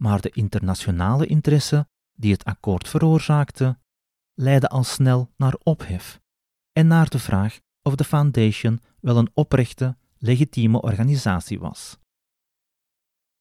Maar 0.00 0.20
de 0.20 0.30
internationale 0.30 1.26
interesse 1.26 1.88
die 2.12 2.32
het 2.32 2.44
akkoord 2.44 2.88
veroorzaakte, 2.88 3.78
leidde 4.34 4.68
al 4.68 4.84
snel 4.84 5.32
naar 5.36 5.54
ophef 5.62 6.20
en 6.72 6.86
naar 6.86 7.08
de 7.08 7.18
vraag 7.18 7.58
of 7.82 7.94
de 7.94 8.04
Foundation 8.04 8.80
wel 9.00 9.16
een 9.16 9.30
oprechte, 9.34 9.96
legitieme 10.24 10.80
organisatie 10.80 11.58
was. 11.58 11.98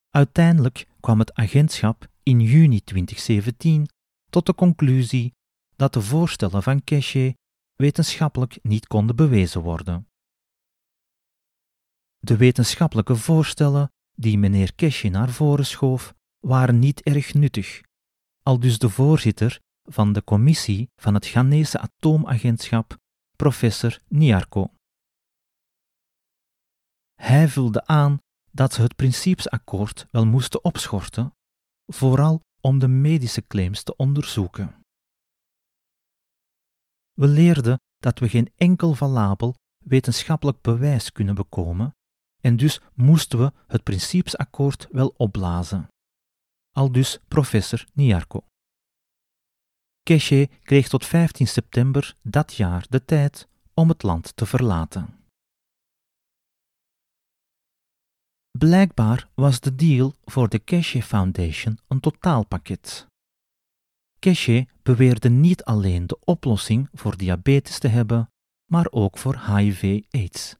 Uiteindelijk 0.09 0.87
kwam 0.99 1.19
het 1.19 1.33
agentschap 1.33 2.07
in 2.23 2.39
juni 2.39 2.83
2017 2.83 3.87
tot 4.29 4.45
de 4.45 4.55
conclusie 4.55 5.33
dat 5.75 5.93
de 5.93 6.01
voorstellen 6.01 6.63
van 6.63 6.83
Keshe 6.83 7.35
wetenschappelijk 7.75 8.59
niet 8.61 8.87
konden 8.87 9.15
bewezen 9.15 9.61
worden. 9.61 10.07
De 12.19 12.37
wetenschappelijke 12.37 13.15
voorstellen 13.15 13.91
die 14.15 14.37
meneer 14.37 14.73
Keshe 14.73 15.09
naar 15.09 15.29
voren 15.29 15.65
schoof, 15.65 16.13
waren 16.39 16.79
niet 16.79 17.01
erg 17.01 17.33
nuttig, 17.33 17.81
al 18.41 18.59
dus 18.59 18.77
de 18.77 18.89
voorzitter 18.89 19.59
van 19.83 20.13
de 20.13 20.23
commissie 20.23 20.89
van 20.95 21.13
het 21.13 21.27
Ghanese 21.27 21.79
atoomagentschap, 21.79 22.97
professor 23.35 23.99
Niarko. 24.07 24.71
Hij 27.13 27.47
vulde 27.47 27.85
aan 27.85 28.17
dat 28.51 28.73
ze 28.73 28.81
het 28.81 28.95
principesakkoord 28.95 30.07
wel 30.11 30.25
moesten 30.25 30.63
opschorten, 30.63 31.33
vooral 31.85 32.41
om 32.61 32.79
de 32.79 32.87
medische 32.87 33.47
claims 33.47 33.83
te 33.83 33.95
onderzoeken. 33.95 34.81
We 37.13 37.27
leerden 37.27 37.79
dat 37.97 38.19
we 38.19 38.29
geen 38.29 38.51
enkel 38.55 38.93
valabel 38.93 39.55
wetenschappelijk 39.85 40.61
bewijs 40.61 41.11
kunnen 41.11 41.35
bekomen 41.35 41.95
en 42.41 42.57
dus 42.57 42.81
moesten 42.93 43.39
we 43.39 43.51
het 43.67 43.83
principesakkoord 43.83 44.87
wel 44.91 45.13
opblazen. 45.17 45.87
Al 46.71 46.91
dus 46.91 47.19
professor 47.27 47.85
Niarko. 47.93 48.45
Keshe 50.03 50.49
kreeg 50.63 50.87
tot 50.87 51.05
15 51.05 51.47
september 51.47 52.15
dat 52.21 52.53
jaar 52.53 52.85
de 52.89 53.05
tijd 53.05 53.47
om 53.73 53.89
het 53.89 54.03
land 54.03 54.35
te 54.35 54.45
verlaten. 54.45 55.22
Blijkbaar 58.57 59.29
was 59.33 59.59
de 59.59 59.75
deal 59.75 60.13
voor 60.23 60.49
de 60.49 60.59
Keshe 60.59 61.03
Foundation 61.03 61.77
een 61.87 61.99
totaalpakket. 61.99 63.07
Keshe 64.19 64.67
beweerde 64.83 65.29
niet 65.29 65.63
alleen 65.63 66.07
de 66.07 66.19
oplossing 66.19 66.89
voor 66.91 67.17
diabetes 67.17 67.79
te 67.79 67.87
hebben, 67.87 68.29
maar 68.71 68.87
ook 68.91 69.17
voor 69.17 69.39
HIV-AIDS. 69.39 70.55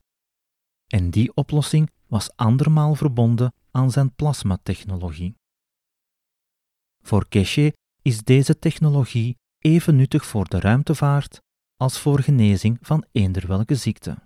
En 0.88 1.10
die 1.10 1.36
oplossing 1.36 1.92
was 2.08 2.36
andermaal 2.36 2.96
verbonden 2.96 3.54
aan 3.72 3.92
zijn 3.92 4.16
plasmatechnologie. 4.16 5.36
Voor 7.04 7.28
Keshe 7.28 7.74
is 8.02 8.24
deze 8.24 8.60
technologie 8.60 9.38
even 9.60 9.96
nuttig 9.96 10.26
voor 10.26 10.46
de 10.48 10.60
ruimtevaart 10.60 11.42
als 11.76 12.00
voor 12.00 12.20
genezing 12.20 12.78
van 12.82 13.06
eender 13.12 13.48
welke 13.48 13.76
ziekte. 13.76 14.18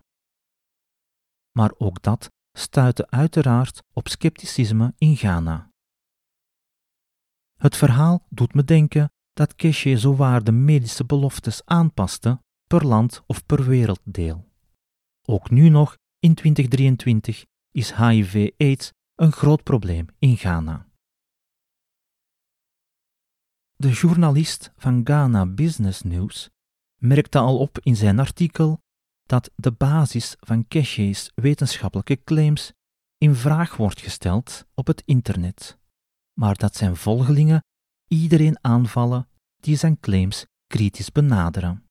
Maar 1.52 1.74
ook 1.78 2.02
dat 2.02 2.30
stuitte 2.58 3.10
uiteraard 3.10 3.84
op 3.94 4.08
scepticisme 4.08 4.94
in 4.98 5.16
Ghana. 5.16 5.72
Het 7.58 7.76
verhaal 7.76 8.26
doet 8.30 8.54
me 8.54 8.64
denken 8.64 9.12
dat 9.34 9.56
Keshe 9.56 9.98
zowaar 9.98 10.44
de 10.44 10.52
medische 10.52 11.06
beloftes 11.06 11.66
aanpaste 11.66 12.42
per 12.68 12.86
land 12.86 13.24
of 13.28 13.46
per 13.46 13.66
werelddeel. 13.66 14.52
Ook 15.22 15.50
nu 15.50 15.70
nog, 15.70 15.98
in 16.20 16.34
2023, 16.34 17.46
is 17.72 17.96
HIV-AIDS 17.96 18.92
een 19.16 19.32
groot 19.32 19.64
probleem 19.64 20.08
in 20.20 20.38
Ghana. 20.38 20.88
De 23.76 23.90
journalist 23.90 24.72
van 24.76 25.02
Ghana 25.04 25.46
Business 25.46 26.02
News 26.02 26.50
merkte 27.02 27.38
al 27.38 27.60
op 27.60 27.80
in 27.80 27.96
zijn 27.96 28.20
artikel 28.20 28.80
dat 29.28 29.52
de 29.56 29.72
basis 29.72 30.36
van 30.40 30.68
Keshe's 30.68 31.32
wetenschappelijke 31.36 32.24
claims 32.24 32.72
in 33.18 33.36
vraag 33.36 33.76
wordt 33.76 34.02
gesteld 34.02 34.66
op 34.74 34.88
het 34.88 35.02
internet, 35.06 35.78
maar 36.34 36.56
dat 36.56 36.76
zijn 36.76 36.96
volgelingen 36.96 37.64
iedereen 38.08 38.58
aanvallen 38.62 39.30
die 39.56 39.76
zijn 39.76 40.00
claims 40.00 40.46
kritisch 40.68 41.12
benaderen. 41.12 41.86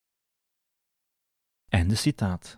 Einde 1.69 1.95
citaat. 1.95 2.57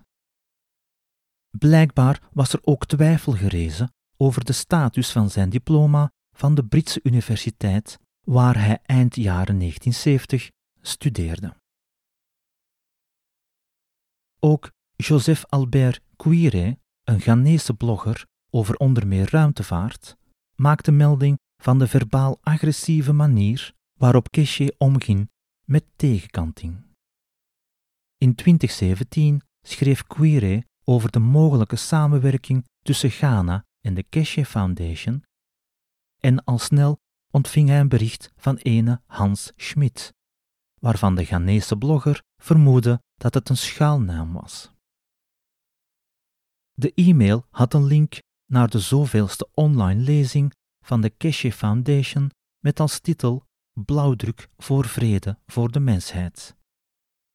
Blijkbaar 1.57 2.29
was 2.33 2.53
er 2.53 2.59
ook 2.63 2.85
twijfel 2.85 3.31
gerezen 3.31 3.93
over 4.17 4.45
de 4.45 4.53
status 4.53 5.11
van 5.11 5.29
zijn 5.29 5.49
diploma 5.49 6.11
van 6.35 6.55
de 6.55 6.65
Britse 6.65 6.99
universiteit 7.03 7.99
waar 8.21 8.57
hij 8.57 8.79
eind 8.83 9.15
jaren 9.15 9.59
1970 9.59 10.51
studeerde. 10.81 11.57
Ook 14.39 14.71
Joseph 14.95 15.45
Albert 15.45 16.01
Quire, 16.15 16.77
een 17.03 17.21
Ghanese 17.21 17.73
blogger 17.73 18.25
over 18.49 18.75
onder 18.75 19.07
meer 19.07 19.29
ruimtevaart, 19.31 20.17
maakte 20.55 20.91
melding 20.91 21.39
van 21.57 21.79
de 21.79 21.87
verbaal-agressieve 21.87 23.13
manier 23.13 23.73
waarop 23.93 24.31
Keshe 24.31 24.75
omging 24.77 25.29
met 25.65 25.85
tegenkanting. 25.95 26.85
In 28.17 28.35
2017 28.35 29.41
schreef 29.61 30.03
Quire 30.03 30.65
over 30.83 31.11
de 31.11 31.19
mogelijke 31.19 31.75
samenwerking 31.75 32.67
tussen 32.81 33.09
Ghana 33.09 33.65
en 33.81 33.93
de 33.93 34.03
Keshe 34.03 34.45
Foundation 34.45 35.23
en 36.19 36.43
al 36.43 36.59
snel 36.59 36.99
ontving 37.31 37.67
hij 37.67 37.79
een 37.79 37.89
bericht 37.89 38.31
van 38.35 38.55
ene 38.55 39.01
Hans 39.05 39.51
Schmidt, 39.55 40.13
waarvan 40.79 41.15
de 41.15 41.25
Ghanese 41.25 41.77
blogger 41.77 42.23
vermoedde 42.41 43.01
dat 43.15 43.33
het 43.33 43.49
een 43.49 43.57
schuilnaam 43.57 44.33
was. 44.33 44.71
De 46.73 46.93
e-mail 46.93 47.45
had 47.49 47.73
een 47.73 47.85
link 47.85 48.19
naar 48.45 48.69
de 48.69 48.79
zoveelste 48.79 49.49
online 49.53 50.01
lezing 50.01 50.53
van 50.85 51.01
de 51.01 51.09
Keshe 51.09 51.51
Foundation 51.51 52.31
met 52.59 52.79
als 52.79 52.99
titel 52.99 53.43
Blauwdruk 53.85 54.49
voor 54.57 54.85
vrede 54.85 55.37
voor 55.45 55.71
de 55.71 55.79
mensheid, 55.79 56.55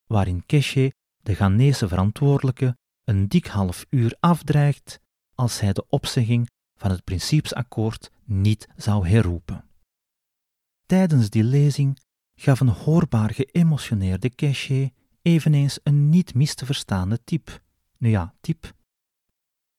waarin 0.07 0.46
Keshe, 0.46 0.92
de 1.22 1.35
Ghanese 1.35 1.88
verantwoordelijke, 1.88 2.76
een 3.04 3.28
dik 3.28 3.46
half 3.46 3.87
uur 3.90 4.16
afdreigt 4.20 5.00
als 5.35 5.61
hij 5.61 5.72
de 5.72 5.87
opzegging 5.88 6.48
van 6.78 6.90
het 6.90 7.04
principesakkoord 7.04 8.11
niet 8.24 8.68
zou 8.76 9.09
herroepen. 9.09 9.68
Tijdens 10.87 11.30
die 11.30 11.44
lezing 11.44 11.98
gaf 12.35 12.61
een 12.61 12.68
hoorbaar 12.68 13.31
geëmotioneerde 13.31 14.31
Keshe 14.31 14.92
eveneens 15.23 15.79
een 15.83 16.09
niet 16.09 16.35
mis 16.35 16.55
te 16.55 16.66
verstaande 16.66 17.25
tip. 17.25 17.62
Nu 17.99 18.09
ja, 18.09 18.35
tip. 18.40 18.75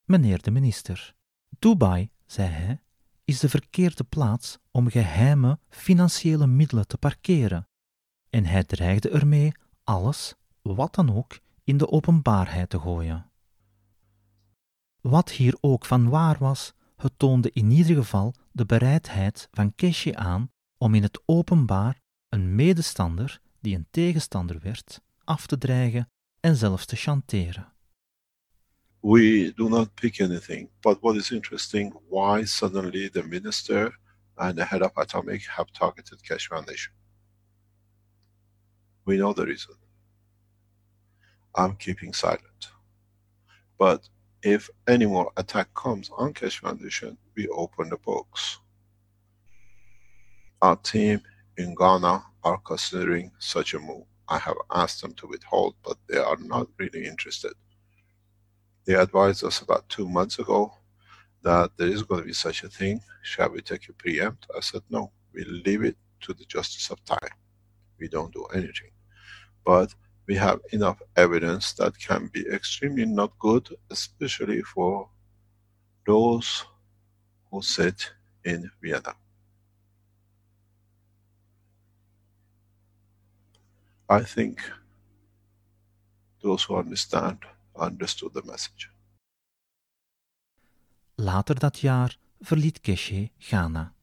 Meneer 0.04 0.42
de 0.42 0.52
minister, 0.52 1.14
Dubai, 1.60 2.10
zei 2.26 2.50
hij, 2.50 2.82
is 3.26 3.40
de 3.40 3.50
verkeerde 3.50 4.04
plaats 4.04 4.58
om 4.72 4.90
geheime 4.90 5.60
financiële 5.70 6.48
middelen 6.48 6.88
te 6.88 6.98
parkeren. 6.98 7.68
En 8.30 8.46
hij 8.46 8.64
dreigde 8.64 9.10
ermee 9.10 9.52
alles, 9.84 10.36
wat 10.62 10.96
dan 10.96 11.16
ook, 11.16 11.40
in 11.64 11.78
de 11.78 11.90
openbaarheid 11.90 12.70
te 12.70 12.80
gooien. 12.80 13.32
Wat 15.02 15.32
hier 15.32 15.58
ook 15.62 15.86
van 15.86 16.10
waar 16.10 16.38
was, 16.40 16.74
het 16.96 17.14
toonde 17.18 17.52
in 17.52 17.72
ieder 17.72 17.96
geval 17.96 18.34
de 18.52 18.66
bereidheid 18.66 19.48
van 19.52 19.76
Keshe 19.76 20.16
aan 20.16 20.52
om 20.78 20.94
in 20.94 21.04
het 21.04 21.22
openbaar 21.26 22.02
een 22.30 22.56
medestander 22.56 23.40
die 23.62 23.76
een 23.76 23.88
tegenstander 23.92 24.60
werd, 24.60 25.02
af 25.24 25.48
te 25.48 25.58
dreigen 25.58 26.10
en 26.40 26.56
zelfs 26.56 26.86
te 26.86 26.96
chanteren. 26.96 27.74
We 29.00 29.52
do 29.56 29.70
not 29.70 29.94
pick 29.94 30.22
anything, 30.22 30.70
but 30.82 31.00
what 31.02 31.16
is 31.16 31.32
interesting, 31.32 31.94
why 32.10 32.46
suddenly 32.46 33.10
the 33.10 33.24
minister 33.24 34.00
and 34.36 34.56
the 34.56 34.66
head 34.66 34.82
of 34.82 34.98
atomic 34.98 35.46
have 35.46 35.72
targeted 35.72 36.22
Keshe 36.22 36.48
Foundation? 36.48 36.94
We 39.04 39.16
know 39.16 39.34
the 39.34 39.44
reason. 39.44 39.76
I'm 41.54 41.78
keeping 41.78 42.16
silent. 42.16 42.74
But 43.78 44.10
if 44.42 44.70
any 44.88 45.06
more 45.06 45.32
attack 45.36 45.74
comes 45.74 46.10
on 46.18 46.34
Keshe 46.34 46.60
Foundation, 46.60 47.18
we 47.36 47.48
open 47.48 47.90
the 47.90 47.98
books. 47.98 48.60
Our 50.62 50.78
team 50.78 51.22
in 51.58 51.76
Ghana 51.76 52.24
are 52.44 52.58
considering 52.60 53.32
such 53.40 53.74
a 53.74 53.80
move. 53.80 54.06
I 54.28 54.38
have 54.40 54.58
asked 54.72 55.02
them 55.02 55.14
to 55.16 55.28
withhold, 55.28 55.76
but 55.84 55.98
they 56.08 56.18
are 56.18 56.38
not 56.38 56.68
really 56.78 57.06
interested. 57.06 57.54
They 58.86 58.96
advised 58.96 59.44
us 59.44 59.62
about 59.62 59.88
two 59.90 60.08
months 60.08 60.40
ago 60.40 60.74
that 61.44 61.72
there 61.78 61.88
is 61.88 62.04
going 62.04 62.22
to 62.22 62.28
be 62.28 62.34
such 62.34 62.64
a 62.64 62.70
thing. 62.70 63.02
Shall 63.22 63.52
we 63.52 63.62
take 63.62 63.88
a 63.90 63.94
preempt? 63.94 64.48
I 64.56 64.60
said, 64.60 64.82
no, 64.90 65.12
we 65.34 65.44
leave 65.44 65.84
it 65.84 65.98
to 66.22 66.34
the 66.34 66.46
justice 66.46 66.90
of 66.90 67.04
time. 67.06 67.36
We 68.00 68.08
don't 68.08 68.34
do 68.34 68.46
anything. 68.46 68.92
But 69.64 69.94
we 70.28 70.36
have 70.36 70.60
enough 70.72 71.02
evidence 71.16 71.74
that 71.74 71.98
can 72.00 72.30
be 72.34 72.48
extremely 72.48 73.06
not 73.06 73.38
good, 73.40 73.70
especially 73.92 74.62
for 74.62 75.10
those 76.06 76.66
who 77.52 77.62
sit 77.62 78.12
in 78.44 78.70
Vienna. 78.82 79.16
I 84.08 84.24
think 84.24 84.84
those 86.40 86.66
who 86.68 86.78
understand 86.78 87.46
understood 87.74 88.34
the 88.34 88.42
message. 88.46 88.90
Later 91.16 91.60
dat 91.60 91.80
jaar 91.80 92.18
verliet 92.40 92.82
Keshe 92.82 93.32
Ghana. 93.38 93.94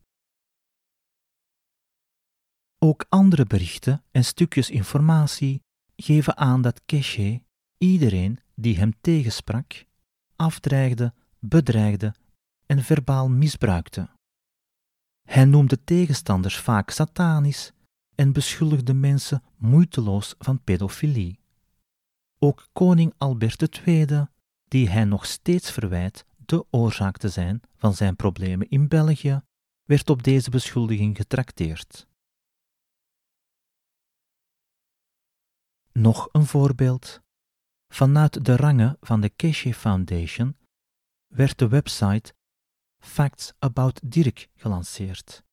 Ook 2.78 3.06
andere 3.08 3.46
berichten 3.46 4.04
en 4.10 4.24
stukjes 4.24 4.70
informatie 4.70 5.62
geven 5.96 6.36
aan 6.36 6.62
dat 6.62 6.80
Keshe 6.86 7.42
iedereen 7.78 8.38
die 8.54 8.76
hem 8.78 8.92
tegensprak, 9.00 9.86
afdreigde, 10.36 11.14
bedreigde 11.38 12.14
en 12.66 12.82
verbaal 12.82 13.28
misbruikte. 13.28 14.10
Hij 15.28 15.44
noemde 15.44 15.84
tegenstanders 15.84 16.58
vaak 16.58 16.90
satanisch 16.90 17.72
en 18.14 18.32
beschuldigde 18.32 18.94
mensen 18.94 19.42
moeiteloos 19.56 20.34
van 20.38 20.62
pedofilie. 20.62 21.40
Ook 22.38 22.68
koning 22.72 23.14
Albert 23.18 23.86
II, 23.86 24.26
die 24.68 24.88
hij 24.88 25.04
nog 25.04 25.26
steeds 25.26 25.70
verwijt 25.70 26.24
de 26.36 26.66
oorzaak 26.70 27.16
te 27.16 27.28
zijn 27.28 27.60
van 27.76 27.94
zijn 27.94 28.16
problemen 28.16 28.68
in 28.68 28.88
België, 28.88 29.42
werd 29.84 30.10
op 30.10 30.22
deze 30.22 30.50
beschuldiging 30.50 31.16
getrakteerd. 31.16 32.06
Nog 35.92 36.28
een 36.32 36.46
voorbeeld. 36.46 37.20
Vanuit 37.88 38.44
de 38.44 38.56
rangen 38.56 38.96
van 39.00 39.20
de 39.20 39.28
Keshe 39.28 39.74
Foundation 39.74 40.56
werd 41.26 41.58
de 41.58 41.68
website 41.68 42.34
Facts 42.98 43.52
About 43.58 44.00
Dirk 44.12 44.48
gelanceerd, 44.54 45.44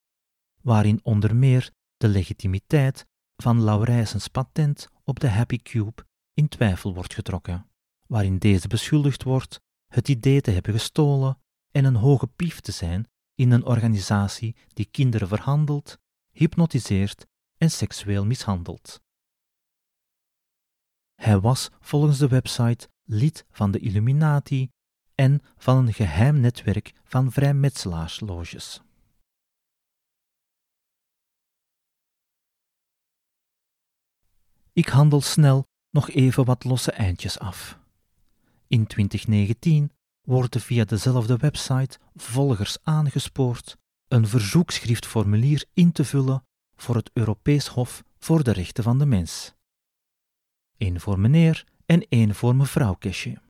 waarin 0.62 1.00
onder 1.04 1.36
meer 1.36 1.72
de 2.00 2.08
legitimiteit 2.08 3.06
van 3.36 3.64
Laurijsens 3.64 4.28
patent 4.28 4.88
op 5.04 5.20
de 5.20 5.28
Happy 5.28 5.58
Cube 5.58 6.06
in 6.34 6.48
twijfel 6.48 6.94
wordt 6.94 7.14
getrokken, 7.14 7.70
waarin 8.08 8.38
deze 8.38 8.68
beschuldigd 8.68 9.24
wordt 9.24 9.62
het 9.88 10.08
idee 10.08 10.42
te 10.42 10.52
hebben 10.52 10.74
gestolen 10.74 11.38
en 11.72 11.86
een 11.86 11.96
hoge 11.96 12.28
pief 12.28 12.60
te 12.60 12.72
zijn 12.72 13.08
in 13.36 13.52
een 13.52 13.66
organisatie 13.66 14.56
die 14.74 14.86
kinderen 14.92 15.28
verhandelt, 15.28 15.98
hypnotiseert 16.32 17.26
en 17.58 17.72
seksueel 17.72 18.26
mishandelt. 18.26 19.02
Hij 21.16 21.40
was 21.40 21.70
volgens 21.80 22.18
de 22.18 22.28
website 22.28 22.90
lid 23.04 23.46
van 23.52 23.72
de 23.72 23.80
Illuminati 23.80 24.70
en 25.16 25.42
van 25.58 25.78
een 25.78 25.94
geheim 25.94 26.40
netwerk 26.40 26.94
van 27.04 27.32
vrijmetselaarsloges. 27.32 28.82
Ik 34.74 34.88
handel 34.88 35.22
snel 35.22 35.68
nog 35.90 36.10
even 36.10 36.46
wat 36.46 36.64
losse 36.64 36.92
eindjes 36.92 37.40
af. 37.40 37.80
In 38.68 38.88
2019 38.88 39.92
worden 40.22 40.62
via 40.62 40.84
dezelfde 40.84 41.38
website 41.38 42.00
volgers 42.16 42.78
aangespoord 42.84 43.78
een 44.08 44.28
verzoekschriftformulier 44.28 45.66
in 45.74 45.92
te 45.92 46.06
vullen 46.06 46.46
voor 46.76 46.96
het 46.96 47.10
Europees 47.14 47.68
Hof 47.68 48.04
voor 48.18 48.44
de 48.44 48.52
Rechten 48.52 48.84
van 48.84 49.00
de 49.00 49.06
Mens. 49.06 49.54
Eén 50.78 51.00
voor 51.00 51.20
meneer 51.20 51.68
en 51.86 52.08
één 52.10 52.36
voor 52.36 52.56
mevrouw 52.56 52.94
Kesje. 52.94 53.42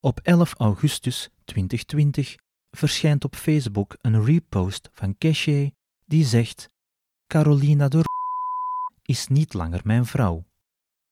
Op 0.00 0.20
11 0.20 0.54
augustus 0.54 1.28
2020 1.44 2.36
verschijnt 2.70 3.24
op 3.24 3.36
Facebook 3.36 3.96
een 4.00 4.24
repost 4.24 4.88
van 4.92 5.18
Keshe 5.18 5.74
die 6.04 6.24
zegt: 6.24 6.70
Carolina 7.26 7.88
de 7.88 8.11
is 9.12 9.26
niet 9.26 9.54
langer 9.54 9.80
mijn 9.84 10.06
vrouw. 10.06 10.44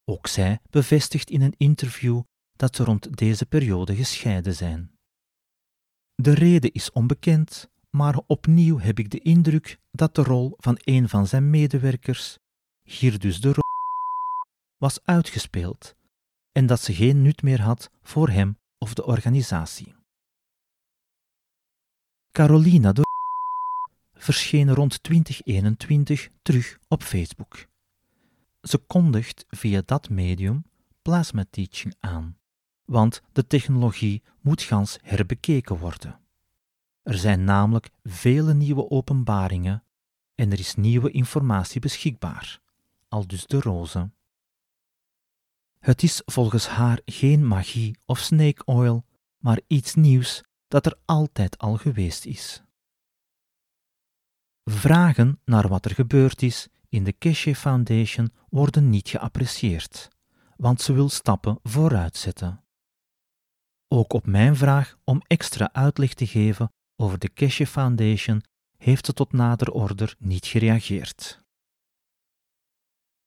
Ook 0.05 0.27
zij 0.27 0.59
bevestigt 0.69 1.29
in 1.29 1.41
een 1.41 1.53
interview 1.57 2.21
dat 2.55 2.75
ze 2.75 2.83
rond 2.83 3.17
deze 3.17 3.45
periode 3.45 3.95
gescheiden 3.95 4.55
zijn. 4.55 4.91
De 6.15 6.33
reden 6.33 6.71
is 6.71 6.91
onbekend, 6.91 7.69
maar 7.89 8.17
opnieuw 8.27 8.79
heb 8.79 8.99
ik 8.99 9.09
de 9.09 9.19
indruk 9.19 9.79
dat 9.91 10.15
de 10.15 10.23
rol 10.23 10.53
van 10.57 10.77
een 10.79 11.09
van 11.09 11.27
zijn 11.27 11.49
medewerkers, 11.49 12.37
hier 12.83 13.19
dus 13.19 13.41
de 13.41 13.47
rol, 13.47 13.71
was 14.77 15.03
uitgespeeld 15.03 15.95
en 16.51 16.65
dat 16.65 16.81
ze 16.81 16.93
geen 16.93 17.21
nut 17.21 17.41
meer 17.41 17.61
had 17.61 17.89
voor 18.01 18.29
hem 18.29 18.57
of 18.77 18.93
de 18.93 19.05
organisatie. 19.05 19.95
Carolina 22.31 22.91
de 22.91 23.01
verscheen 24.13 24.73
rond 24.73 25.03
2021 25.03 26.29
terug 26.41 26.77
op 26.87 27.03
Facebook. 27.03 27.69
Ze 28.61 28.77
kondigt 28.77 29.45
via 29.49 29.81
dat 29.85 30.09
medium 30.09 30.65
plasma 31.01 31.45
teaching 31.49 31.95
aan, 31.99 32.37
want 32.85 33.21
de 33.31 33.47
technologie 33.47 34.23
moet 34.41 34.61
gans 34.61 34.97
herbekeken 35.01 35.77
worden. 35.77 36.19
Er 37.03 37.17
zijn 37.17 37.43
namelijk 37.43 37.89
vele 38.03 38.53
nieuwe 38.53 38.89
openbaringen 38.89 39.83
en 40.35 40.51
er 40.51 40.59
is 40.59 40.75
nieuwe 40.75 41.11
informatie 41.11 41.81
beschikbaar, 41.81 42.61
al 43.07 43.27
dus 43.27 43.45
de 43.45 43.59
roze. 43.59 44.11
Het 45.79 46.03
is 46.03 46.21
volgens 46.25 46.67
haar 46.67 47.01
geen 47.05 47.47
magie 47.47 47.97
of 48.05 48.19
snake 48.19 48.65
oil, 48.65 49.05
maar 49.37 49.61
iets 49.67 49.95
nieuws 49.95 50.43
dat 50.67 50.85
er 50.85 50.97
altijd 51.05 51.57
al 51.57 51.77
geweest 51.77 52.25
is. 52.25 52.63
Vragen 54.63 55.39
naar 55.45 55.67
wat 55.67 55.85
er 55.85 55.91
gebeurd 55.91 56.41
is 56.41 56.67
in 56.91 57.03
de 57.03 57.13
Keshe 57.13 57.55
Foundation 57.55 58.31
worden 58.49 58.89
niet 58.89 59.09
geapprecieerd, 59.09 60.09
want 60.55 60.81
ze 60.81 60.93
wil 60.93 61.09
stappen 61.09 61.59
vooruit 61.63 62.17
zetten. 62.17 62.63
Ook 63.87 64.13
op 64.13 64.25
mijn 64.25 64.55
vraag 64.55 64.97
om 65.03 65.21
extra 65.27 65.73
uitleg 65.73 66.13
te 66.13 66.27
geven 66.27 66.71
over 66.95 67.19
de 67.19 67.29
Keshe 67.29 67.67
Foundation 67.67 68.43
heeft 68.77 69.05
ze 69.05 69.13
tot 69.13 69.31
nader 69.31 69.71
order 69.71 70.15
niet 70.19 70.45
gereageerd. 70.45 71.43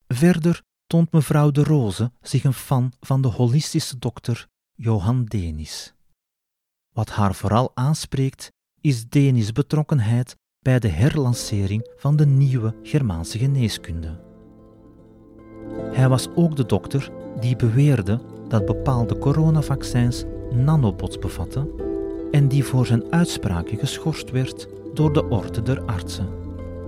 Verder 0.07 0.63
toont 0.87 1.13
mevrouw 1.13 1.51
De 1.51 1.63
Roze 1.63 2.13
zich 2.21 2.45
een 2.45 2.53
fan 2.53 2.93
van 3.01 3.23
de 3.23 3.29
holistische 3.29 3.99
dokter 3.99 4.49
Johan 4.75 5.25
Denis. 5.25 5.95
Wat 6.93 7.11
haar 7.11 7.35
vooral 7.35 7.77
aanspreekt 7.77 8.53
is 8.81 9.09
Denis' 9.09 9.53
betrokkenheid 9.53 10.37
bij 10.65 10.79
de 10.79 10.89
herlancering 10.89 11.91
van 11.97 12.17
de 12.17 12.27
nieuwe 12.27 12.75
Germaanse 12.83 13.39
geneeskunde. 13.39 14.21
Hij 15.93 16.09
was 16.09 16.29
ook 16.35 16.57
de 16.57 16.67
dokter 16.67 17.11
die 17.41 17.57
beweerde 17.57 18.21
dat 18.49 18.65
bepaalde 18.67 19.19
coronavaccins 19.19 20.25
nanobots 20.51 21.19
bevatten 21.19 21.71
en 22.31 22.49
die 22.49 22.65
voor 22.65 22.87
zijn 22.87 23.13
uitspraken 23.13 23.79
geschorst 23.79 24.31
werd 24.31 24.69
door 24.95 25.13
de 25.13 25.29
Orde 25.29 25.63
der 25.63 25.85
Artsen. 25.85 26.29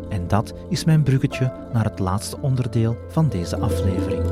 En 0.08 0.28
dat 0.28 0.54
is 0.68 0.84
mijn 0.84 1.02
bruggetje 1.02 1.52
naar 1.72 1.84
het 1.84 1.98
laatste 1.98 2.38
onderdeel 2.40 2.96
van 3.08 3.28
deze 3.28 3.56
aflevering. 3.56 4.24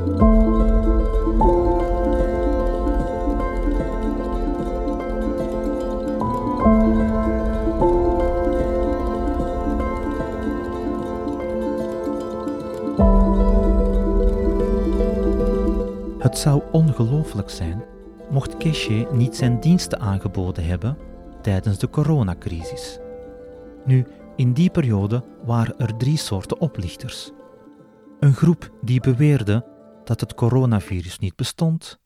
Het 16.35 16.43
zou 16.43 16.63
ongelooflijk 16.71 17.49
zijn 17.49 17.83
mocht 18.29 18.57
Keshe 18.57 19.07
niet 19.11 19.35
zijn 19.35 19.59
diensten 19.59 19.99
aangeboden 19.99 20.65
hebben 20.65 20.97
tijdens 21.41 21.77
de 21.77 21.89
coronacrisis. 21.89 22.99
Nu, 23.85 24.05
in 24.35 24.53
die 24.53 24.69
periode 24.69 25.23
waren 25.45 25.77
er 25.77 25.97
drie 25.97 26.17
soorten 26.17 26.59
oplichters. 26.59 27.31
Een 28.19 28.33
groep 28.33 28.77
die 28.81 28.99
beweerde 28.99 29.65
dat 30.03 30.19
het 30.19 30.33
coronavirus 30.33 31.19
niet 31.19 31.35
bestond, 31.35 31.99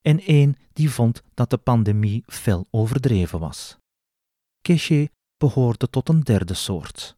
en 0.00 0.20
één 0.20 0.56
die 0.72 0.90
vond 0.90 1.22
dat 1.34 1.50
de 1.50 1.58
pandemie 1.58 2.22
fel 2.26 2.66
overdreven 2.70 3.38
was. 3.38 3.78
Keshe 4.60 5.10
behoorde 5.36 5.90
tot 5.90 6.08
een 6.08 6.20
derde 6.20 6.54
soort. 6.54 7.16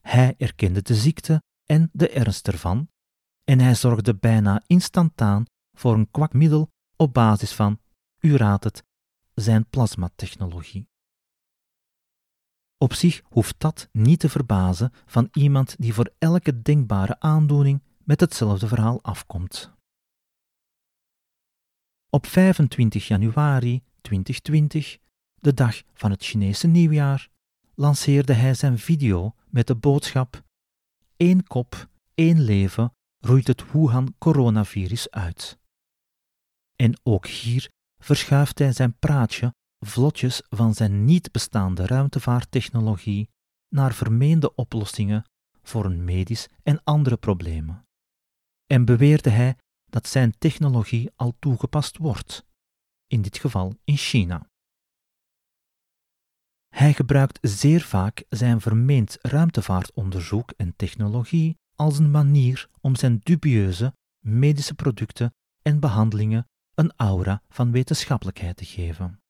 Hij 0.00 0.34
erkende 0.38 0.82
de 0.82 0.94
ziekte 0.94 1.42
en 1.64 1.90
de 1.92 2.08
ernst 2.08 2.48
ervan, 2.48 2.88
en 3.44 3.60
hij 3.60 3.74
zorgde 3.74 4.16
bijna 4.16 4.62
instantaan 4.66 5.44
voor 5.74 5.94
een 5.94 6.10
kwakmiddel 6.10 6.70
op 6.96 7.14
basis 7.14 7.52
van, 7.52 7.78
u 8.20 8.36
raadt 8.36 8.64
het, 8.64 8.84
zijn 9.34 9.66
plasmatechnologie. 9.68 10.88
Op 12.78 12.92
zich 12.92 13.22
hoeft 13.24 13.54
dat 13.58 13.88
niet 13.92 14.20
te 14.20 14.28
verbazen 14.28 14.92
van 15.06 15.28
iemand 15.32 15.74
die 15.78 15.94
voor 15.94 16.12
elke 16.18 16.62
denkbare 16.62 17.20
aandoening 17.20 17.82
met 18.04 18.20
hetzelfde 18.20 18.68
verhaal 18.68 19.02
afkomt. 19.02 19.72
Op 22.10 22.26
25 22.26 23.08
januari 23.08 23.82
2020, 24.00 24.98
de 25.34 25.54
dag 25.54 25.82
van 25.94 26.10
het 26.10 26.24
Chinese 26.24 26.66
nieuwjaar, 26.66 27.28
lanceerde 27.74 28.32
hij 28.32 28.54
zijn 28.54 28.78
video 28.78 29.34
met 29.48 29.66
de 29.66 29.74
boodschap: 29.74 30.44
één 31.16 31.46
kop, 31.46 31.88
één 32.14 32.40
leven 32.40 32.92
roeit 33.18 33.46
het 33.46 33.72
Wuhan 33.72 34.14
coronavirus 34.18 35.10
uit. 35.10 35.58
En 36.76 36.98
ook 37.02 37.26
hier 37.26 37.70
verschuift 38.00 38.58
hij 38.58 38.72
zijn 38.72 38.98
praatje 38.98 39.54
vlotjes 39.78 40.42
van 40.48 40.74
zijn 40.74 41.04
niet 41.04 41.32
bestaande 41.32 41.86
ruimtevaarttechnologie 41.86 43.28
naar 43.68 43.94
vermeende 43.94 44.54
oplossingen 44.54 45.24
voor 45.62 45.84
een 45.84 46.04
medisch 46.04 46.48
en 46.62 46.80
andere 46.84 47.16
problemen. 47.16 47.86
En 48.66 48.84
beweerde 48.84 49.30
hij 49.30 49.56
dat 49.86 50.08
zijn 50.08 50.38
technologie 50.38 51.10
al 51.16 51.34
toegepast 51.38 51.96
wordt, 51.96 52.46
in 53.06 53.22
dit 53.22 53.38
geval 53.38 53.74
in 53.84 53.96
China. 53.96 54.50
Hij 56.68 56.92
gebruikt 56.92 57.38
zeer 57.40 57.80
vaak 57.80 58.24
zijn 58.28 58.60
vermeend 58.60 59.18
ruimtevaartonderzoek 59.20 60.50
en 60.50 60.76
technologie 60.76 61.56
als 61.74 61.98
een 61.98 62.10
manier 62.10 62.68
om 62.80 62.96
zijn 62.96 63.18
dubieuze 63.18 63.94
medische 64.20 64.74
producten 64.74 65.34
en 65.62 65.80
behandelingen 65.80 66.48
een 66.74 66.92
aura 66.96 67.42
van 67.48 67.72
wetenschappelijkheid 67.72 68.56
te 68.56 68.64
geven. 68.64 69.20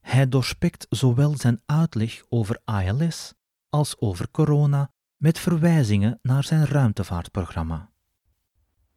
Hij 0.00 0.28
doorspekt 0.28 0.86
zowel 0.88 1.36
zijn 1.36 1.60
uitleg 1.66 2.22
over 2.28 2.60
ALS 2.64 3.34
als 3.68 4.00
over 4.00 4.30
corona 4.30 4.90
met 5.16 5.38
verwijzingen 5.38 6.18
naar 6.22 6.44
zijn 6.44 6.66
ruimtevaartprogramma. 6.66 7.90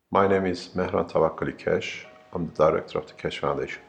My 0.07 0.27
name 0.27 0.49
is 0.49 0.71
Mehran 0.73 1.07
Tawakkali 1.07 1.55
Kesh. 1.55 2.05
I'm 2.35 2.51
the 2.53 2.63
director 2.63 3.01
of 3.01 3.05
the 3.05 3.15
Kesh 3.15 3.39
Foundation. 3.39 3.81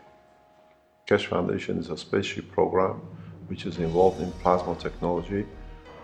Kesh 1.05 1.27
Foundation 1.27 1.79
is 1.79 1.91
a 1.91 1.97
spaceship 1.97 2.51
program 2.51 3.01
which 3.47 3.65
is 3.65 3.77
involved 3.77 4.21
in 4.21 4.33
plasma 4.43 4.75
technology 4.75 5.45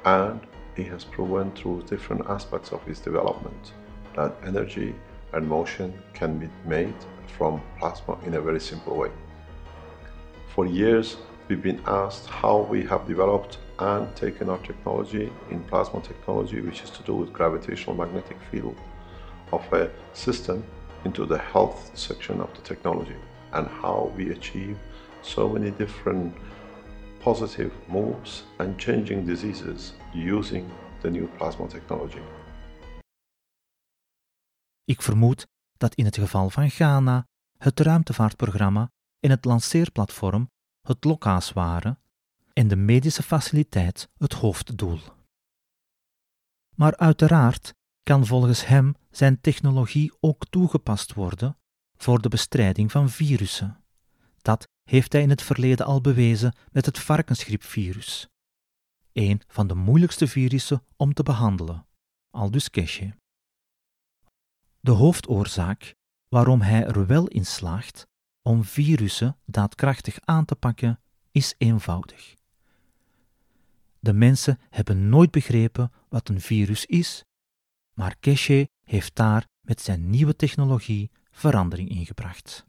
and 0.02 0.40
it 0.74 0.88
has 0.88 1.04
proven 1.04 1.52
through 1.52 1.84
different 1.84 2.26
aspects 2.26 2.72
of 2.72 2.86
its 2.86 3.00
development 3.00 3.74
that 4.14 4.32
energy 4.44 4.94
and 5.32 5.46
motion 5.46 5.92
can 6.12 6.38
be 6.38 6.48
made 6.64 6.94
from 7.38 7.62
plasma 7.78 8.18
in 8.26 8.34
a 8.34 8.40
very 8.40 8.60
simple 8.60 8.96
way. 8.96 9.10
For 10.54 10.66
years, 10.66 11.16
we've 11.48 11.62
been 11.62 11.82
asked 11.86 12.26
how 12.26 12.58
we 12.70 12.84
have 12.84 13.06
developed 13.06 13.58
and 13.78 14.14
taken 14.14 14.48
our 14.48 14.58
technology 14.58 15.32
in 15.50 15.60
plasma 15.64 16.00
technology, 16.00 16.60
which 16.60 16.82
is 16.82 16.90
to 16.90 17.02
do 17.02 17.14
with 17.14 17.32
gravitational 17.32 17.96
magnetic 17.96 18.36
field 18.50 18.76
of 19.52 19.72
a 19.72 19.90
system 20.12 20.62
into 21.04 21.26
the 21.26 21.38
health 21.38 21.90
section 21.94 22.40
of 22.40 22.52
the 22.54 22.60
technology 22.62 23.16
and 23.54 23.66
how 23.66 24.12
we 24.16 24.30
achieve 24.30 24.78
so 25.22 25.48
many 25.48 25.70
different 25.72 26.34
positive 27.20 27.72
moves 27.88 28.42
and 28.58 28.78
changing 28.78 29.24
diseases 29.26 29.92
using 30.12 30.70
the 31.00 31.10
new 31.10 31.26
plasma 31.38 31.68
technology. 31.68 32.22
Ik 34.84 35.02
vermoed 35.02 35.46
dat 35.76 35.94
in 35.94 36.04
het 36.04 36.16
geval 36.16 36.50
van 36.50 36.70
Ghana 36.70 37.26
het 37.58 37.80
ruimtevaartprogramma 37.80 38.90
en 39.20 39.30
het 39.30 39.44
lanceerplatform 39.44 40.50
het 40.82 41.04
lokaas 41.04 41.52
waren 41.52 41.98
en 42.52 42.68
de 42.68 42.76
medische 42.76 43.22
faciliteit 43.22 44.08
het 44.16 44.32
hoofddoel. 44.32 45.00
Maar 46.74 46.96
uiteraard 46.96 47.74
kan 48.02 48.26
volgens 48.26 48.66
hem 48.66 48.94
zijn 49.10 49.40
technologie 49.40 50.12
ook 50.20 50.46
toegepast 50.46 51.14
worden 51.14 51.58
voor 51.96 52.22
de 52.22 52.28
bestrijding 52.28 52.90
van 52.90 53.10
virussen. 53.10 53.84
Dat 54.36 54.68
heeft 54.82 55.12
hij 55.12 55.22
in 55.22 55.30
het 55.30 55.42
verleden 55.42 55.86
al 55.86 56.00
bewezen 56.00 56.54
met 56.70 56.86
het 56.86 56.98
varkensgriepvirus, 56.98 58.28
een 59.12 59.42
van 59.46 59.66
de 59.66 59.74
moeilijkste 59.74 60.26
virussen 60.26 60.84
om 60.96 61.14
te 61.14 61.22
behandelen, 61.22 61.86
aldus 62.30 62.70
Keshe. 62.70 63.14
De 64.84 64.90
hoofdoorzaak 64.90 65.94
waarom 66.28 66.60
hij 66.60 66.86
er 66.86 67.06
wel 67.06 67.28
in 67.28 67.46
slaagt 67.46 68.06
om 68.42 68.64
virussen 68.64 69.38
daadkrachtig 69.44 70.20
aan 70.20 70.44
te 70.44 70.54
pakken, 70.54 71.00
is 71.30 71.54
eenvoudig. 71.58 72.34
De 73.98 74.12
mensen 74.12 74.60
hebben 74.70 75.08
nooit 75.08 75.30
begrepen 75.30 75.92
wat 76.08 76.28
een 76.28 76.40
virus 76.40 76.86
is, 76.86 77.24
maar 77.92 78.16
Keshe 78.16 78.70
heeft 78.82 79.16
daar 79.16 79.46
met 79.60 79.80
zijn 79.80 80.10
nieuwe 80.10 80.36
technologie 80.36 81.10
verandering 81.30 81.88
in 81.88 82.06
gebracht. 82.06 82.66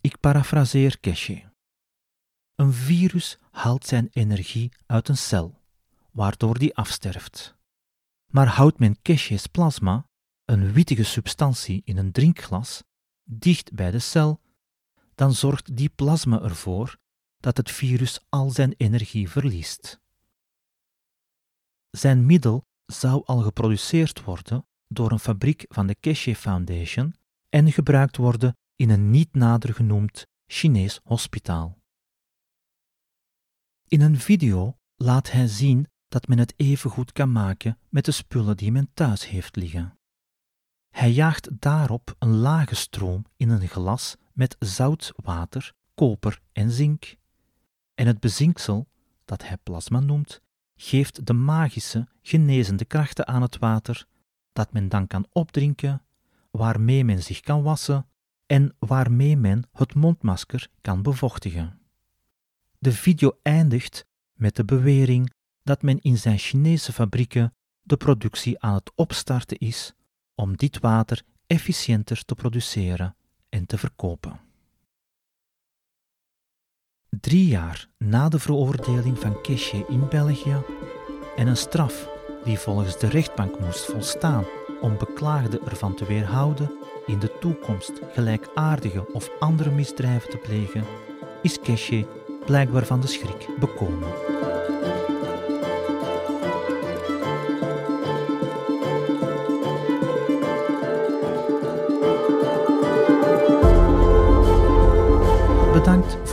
Ik 0.00 0.20
parafraseer 0.20 1.00
Keshe. 1.00 1.52
Een 2.54 2.72
virus 2.72 3.38
haalt 3.50 3.86
zijn 3.86 4.08
energie 4.12 4.72
uit 4.86 5.08
een 5.08 5.16
cel, 5.16 5.60
waardoor 6.10 6.58
die 6.58 6.74
afsterft. 6.74 7.54
Maar 8.34 8.46
houdt 8.46 8.78
men 8.78 9.02
Keshe's 9.02 9.46
plasma, 9.46 10.08
een 10.44 10.72
wittige 10.72 11.02
substantie 11.04 11.82
in 11.84 11.96
een 11.96 12.12
drinkglas, 12.12 12.82
dicht 13.24 13.72
bij 13.72 13.90
de 13.90 13.98
cel, 13.98 14.40
dan 15.14 15.34
zorgt 15.34 15.76
die 15.76 15.88
plasma 15.88 16.42
ervoor 16.42 16.98
dat 17.38 17.56
het 17.56 17.70
virus 17.70 18.24
al 18.28 18.50
zijn 18.50 18.74
energie 18.76 19.30
verliest. 19.30 20.00
Zijn 21.90 22.26
middel 22.26 22.66
zou 22.86 23.22
al 23.24 23.38
geproduceerd 23.42 24.24
worden 24.24 24.66
door 24.88 25.10
een 25.12 25.18
fabriek 25.18 25.64
van 25.68 25.86
de 25.86 25.94
Keshe 25.94 26.36
Foundation 26.36 27.14
en 27.48 27.72
gebruikt 27.72 28.16
worden 28.16 28.56
in 28.76 28.90
een 28.90 29.10
niet 29.10 29.34
nader 29.34 29.74
genoemd 29.74 30.26
Chinees 30.46 31.00
hospitaal. 31.02 31.78
In 33.88 34.00
een 34.00 34.18
video 34.18 34.78
laat 34.96 35.30
hij 35.30 35.46
zien 35.46 35.88
dat 36.14 36.28
men 36.28 36.38
het 36.38 36.54
even 36.56 36.90
goed 36.90 37.12
kan 37.12 37.32
maken 37.32 37.78
met 37.88 38.04
de 38.04 38.10
spullen 38.10 38.56
die 38.56 38.72
men 38.72 38.88
thuis 38.94 39.28
heeft 39.28 39.56
liggen. 39.56 39.98
Hij 40.90 41.10
jaagt 41.10 41.48
daarop 41.60 42.14
een 42.18 42.36
lage 42.36 42.74
stroom 42.74 43.24
in 43.36 43.48
een 43.48 43.68
glas 43.68 44.16
met 44.32 44.56
zout 44.58 45.12
water, 45.16 45.72
koper 45.94 46.40
en 46.52 46.70
zink. 46.70 47.16
En 47.94 48.06
het 48.06 48.20
bezinksel, 48.20 48.88
dat 49.24 49.42
hij 49.46 49.56
plasma 49.56 50.00
noemt, 50.00 50.40
geeft 50.76 51.26
de 51.26 51.32
magische, 51.32 52.08
genezende 52.22 52.84
krachten 52.84 53.26
aan 53.26 53.42
het 53.42 53.58
water, 53.58 54.06
dat 54.52 54.72
men 54.72 54.88
dan 54.88 55.06
kan 55.06 55.26
opdrinken, 55.32 56.02
waarmee 56.50 57.04
men 57.04 57.22
zich 57.22 57.40
kan 57.40 57.62
wassen 57.62 58.06
en 58.46 58.74
waarmee 58.78 59.36
men 59.36 59.64
het 59.72 59.94
mondmasker 59.94 60.68
kan 60.80 61.02
bevochtigen. 61.02 61.78
De 62.78 62.92
video 62.92 63.38
eindigt 63.42 64.06
met 64.32 64.56
de 64.56 64.64
bewering 64.64 65.32
dat 65.64 65.82
men 65.82 66.00
in 66.00 66.18
zijn 66.18 66.38
Chinese 66.38 66.92
fabrieken 66.92 67.54
de 67.82 67.96
productie 67.96 68.60
aan 68.60 68.74
het 68.74 68.92
opstarten 68.94 69.58
is 69.58 69.92
om 70.34 70.56
dit 70.56 70.78
water 70.78 71.22
efficiënter 71.46 72.24
te 72.24 72.34
produceren 72.34 73.16
en 73.48 73.66
te 73.66 73.78
verkopen. 73.78 74.40
Drie 77.08 77.46
jaar 77.46 77.88
na 77.98 78.28
de 78.28 78.38
veroordeling 78.38 79.18
van 79.18 79.40
Keshe 79.40 79.84
in 79.88 80.08
België 80.08 80.56
en 81.36 81.46
een 81.46 81.56
straf 81.56 82.08
die 82.44 82.58
volgens 82.58 82.98
de 82.98 83.06
rechtbank 83.06 83.60
moest 83.60 83.84
volstaan 83.84 84.44
om 84.80 84.98
beklaagden 84.98 85.66
ervan 85.66 85.94
te 85.94 86.04
weerhouden 86.04 86.72
in 87.06 87.18
de 87.18 87.38
toekomst 87.40 87.92
gelijkaardige 88.12 89.12
of 89.12 89.30
andere 89.38 89.70
misdrijven 89.70 90.30
te 90.30 90.36
plegen, 90.36 90.84
is 91.42 91.60
Keshe 91.60 92.06
blijkbaar 92.44 92.86
van 92.86 93.00
de 93.00 93.06
schrik 93.06 93.48
bekomen. 93.58 94.12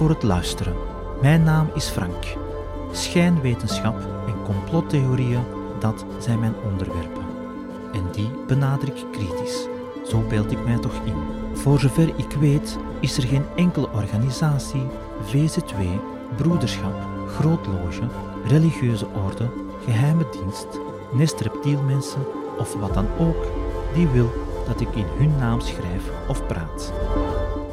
Voor 0.02 0.10
het 0.10 0.24
luisteren. 0.24 0.76
Mijn 1.22 1.44
naam 1.44 1.70
is 1.74 1.88
Frank. 1.88 2.24
Schijnwetenschap 2.92 4.00
en 4.28 4.44
complottheorieën, 4.44 5.44
dat 5.80 6.06
zijn 6.20 6.40
mijn 6.40 6.54
onderwerpen. 6.72 7.26
En 7.94 8.04
die 8.12 8.30
benader 8.48 8.88
ik 8.88 9.06
kritisch. 9.12 9.68
Zo 10.06 10.24
beeld 10.30 10.52
ik 10.52 10.66
mij 10.66 10.78
toch 10.78 11.02
in. 11.06 11.14
Voor 11.54 11.80
zover 11.80 12.08
ik 12.16 12.32
weet, 12.40 12.78
is 13.00 13.18
er 13.18 13.24
geen 13.24 13.46
enkele 13.56 13.90
organisatie, 13.92 14.88
VZW, 15.24 15.82
broederschap, 16.36 16.96
grootloge, 17.28 18.08
religieuze 18.48 19.08
orde, 19.26 19.50
geheime 19.86 20.26
dienst, 20.32 20.68
nestreptielmensen 21.12 22.26
of 22.58 22.74
wat 22.74 22.94
dan 22.94 23.08
ook, 23.20 23.46
die 23.94 24.08
wil 24.08 24.32
dat 24.68 24.82
ik 24.82 24.96
in 24.96 25.08
hun 25.18 25.36
naam 25.40 25.60
schrijf 25.60 26.04
of 26.28 26.48
praat. 26.48 26.94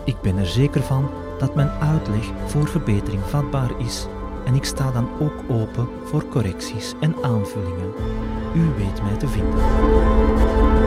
Ik 0.05 0.21
ben 0.21 0.37
er 0.37 0.47
zeker 0.47 0.83
van 0.83 1.09
dat 1.39 1.55
mijn 1.55 1.71
uitleg 1.81 2.31
voor 2.47 2.69
verbetering 2.69 3.23
vatbaar 3.23 3.71
is 3.79 4.07
en 4.45 4.55
ik 4.55 4.65
sta 4.65 4.91
dan 4.91 5.09
ook 5.21 5.45
open 5.49 5.89
voor 6.05 6.29
correcties 6.29 6.95
en 7.01 7.15
aanvullingen. 7.23 7.93
U 8.55 8.61
weet 8.77 9.03
mij 9.03 9.17
te 9.17 9.29
vinden. 9.29 10.78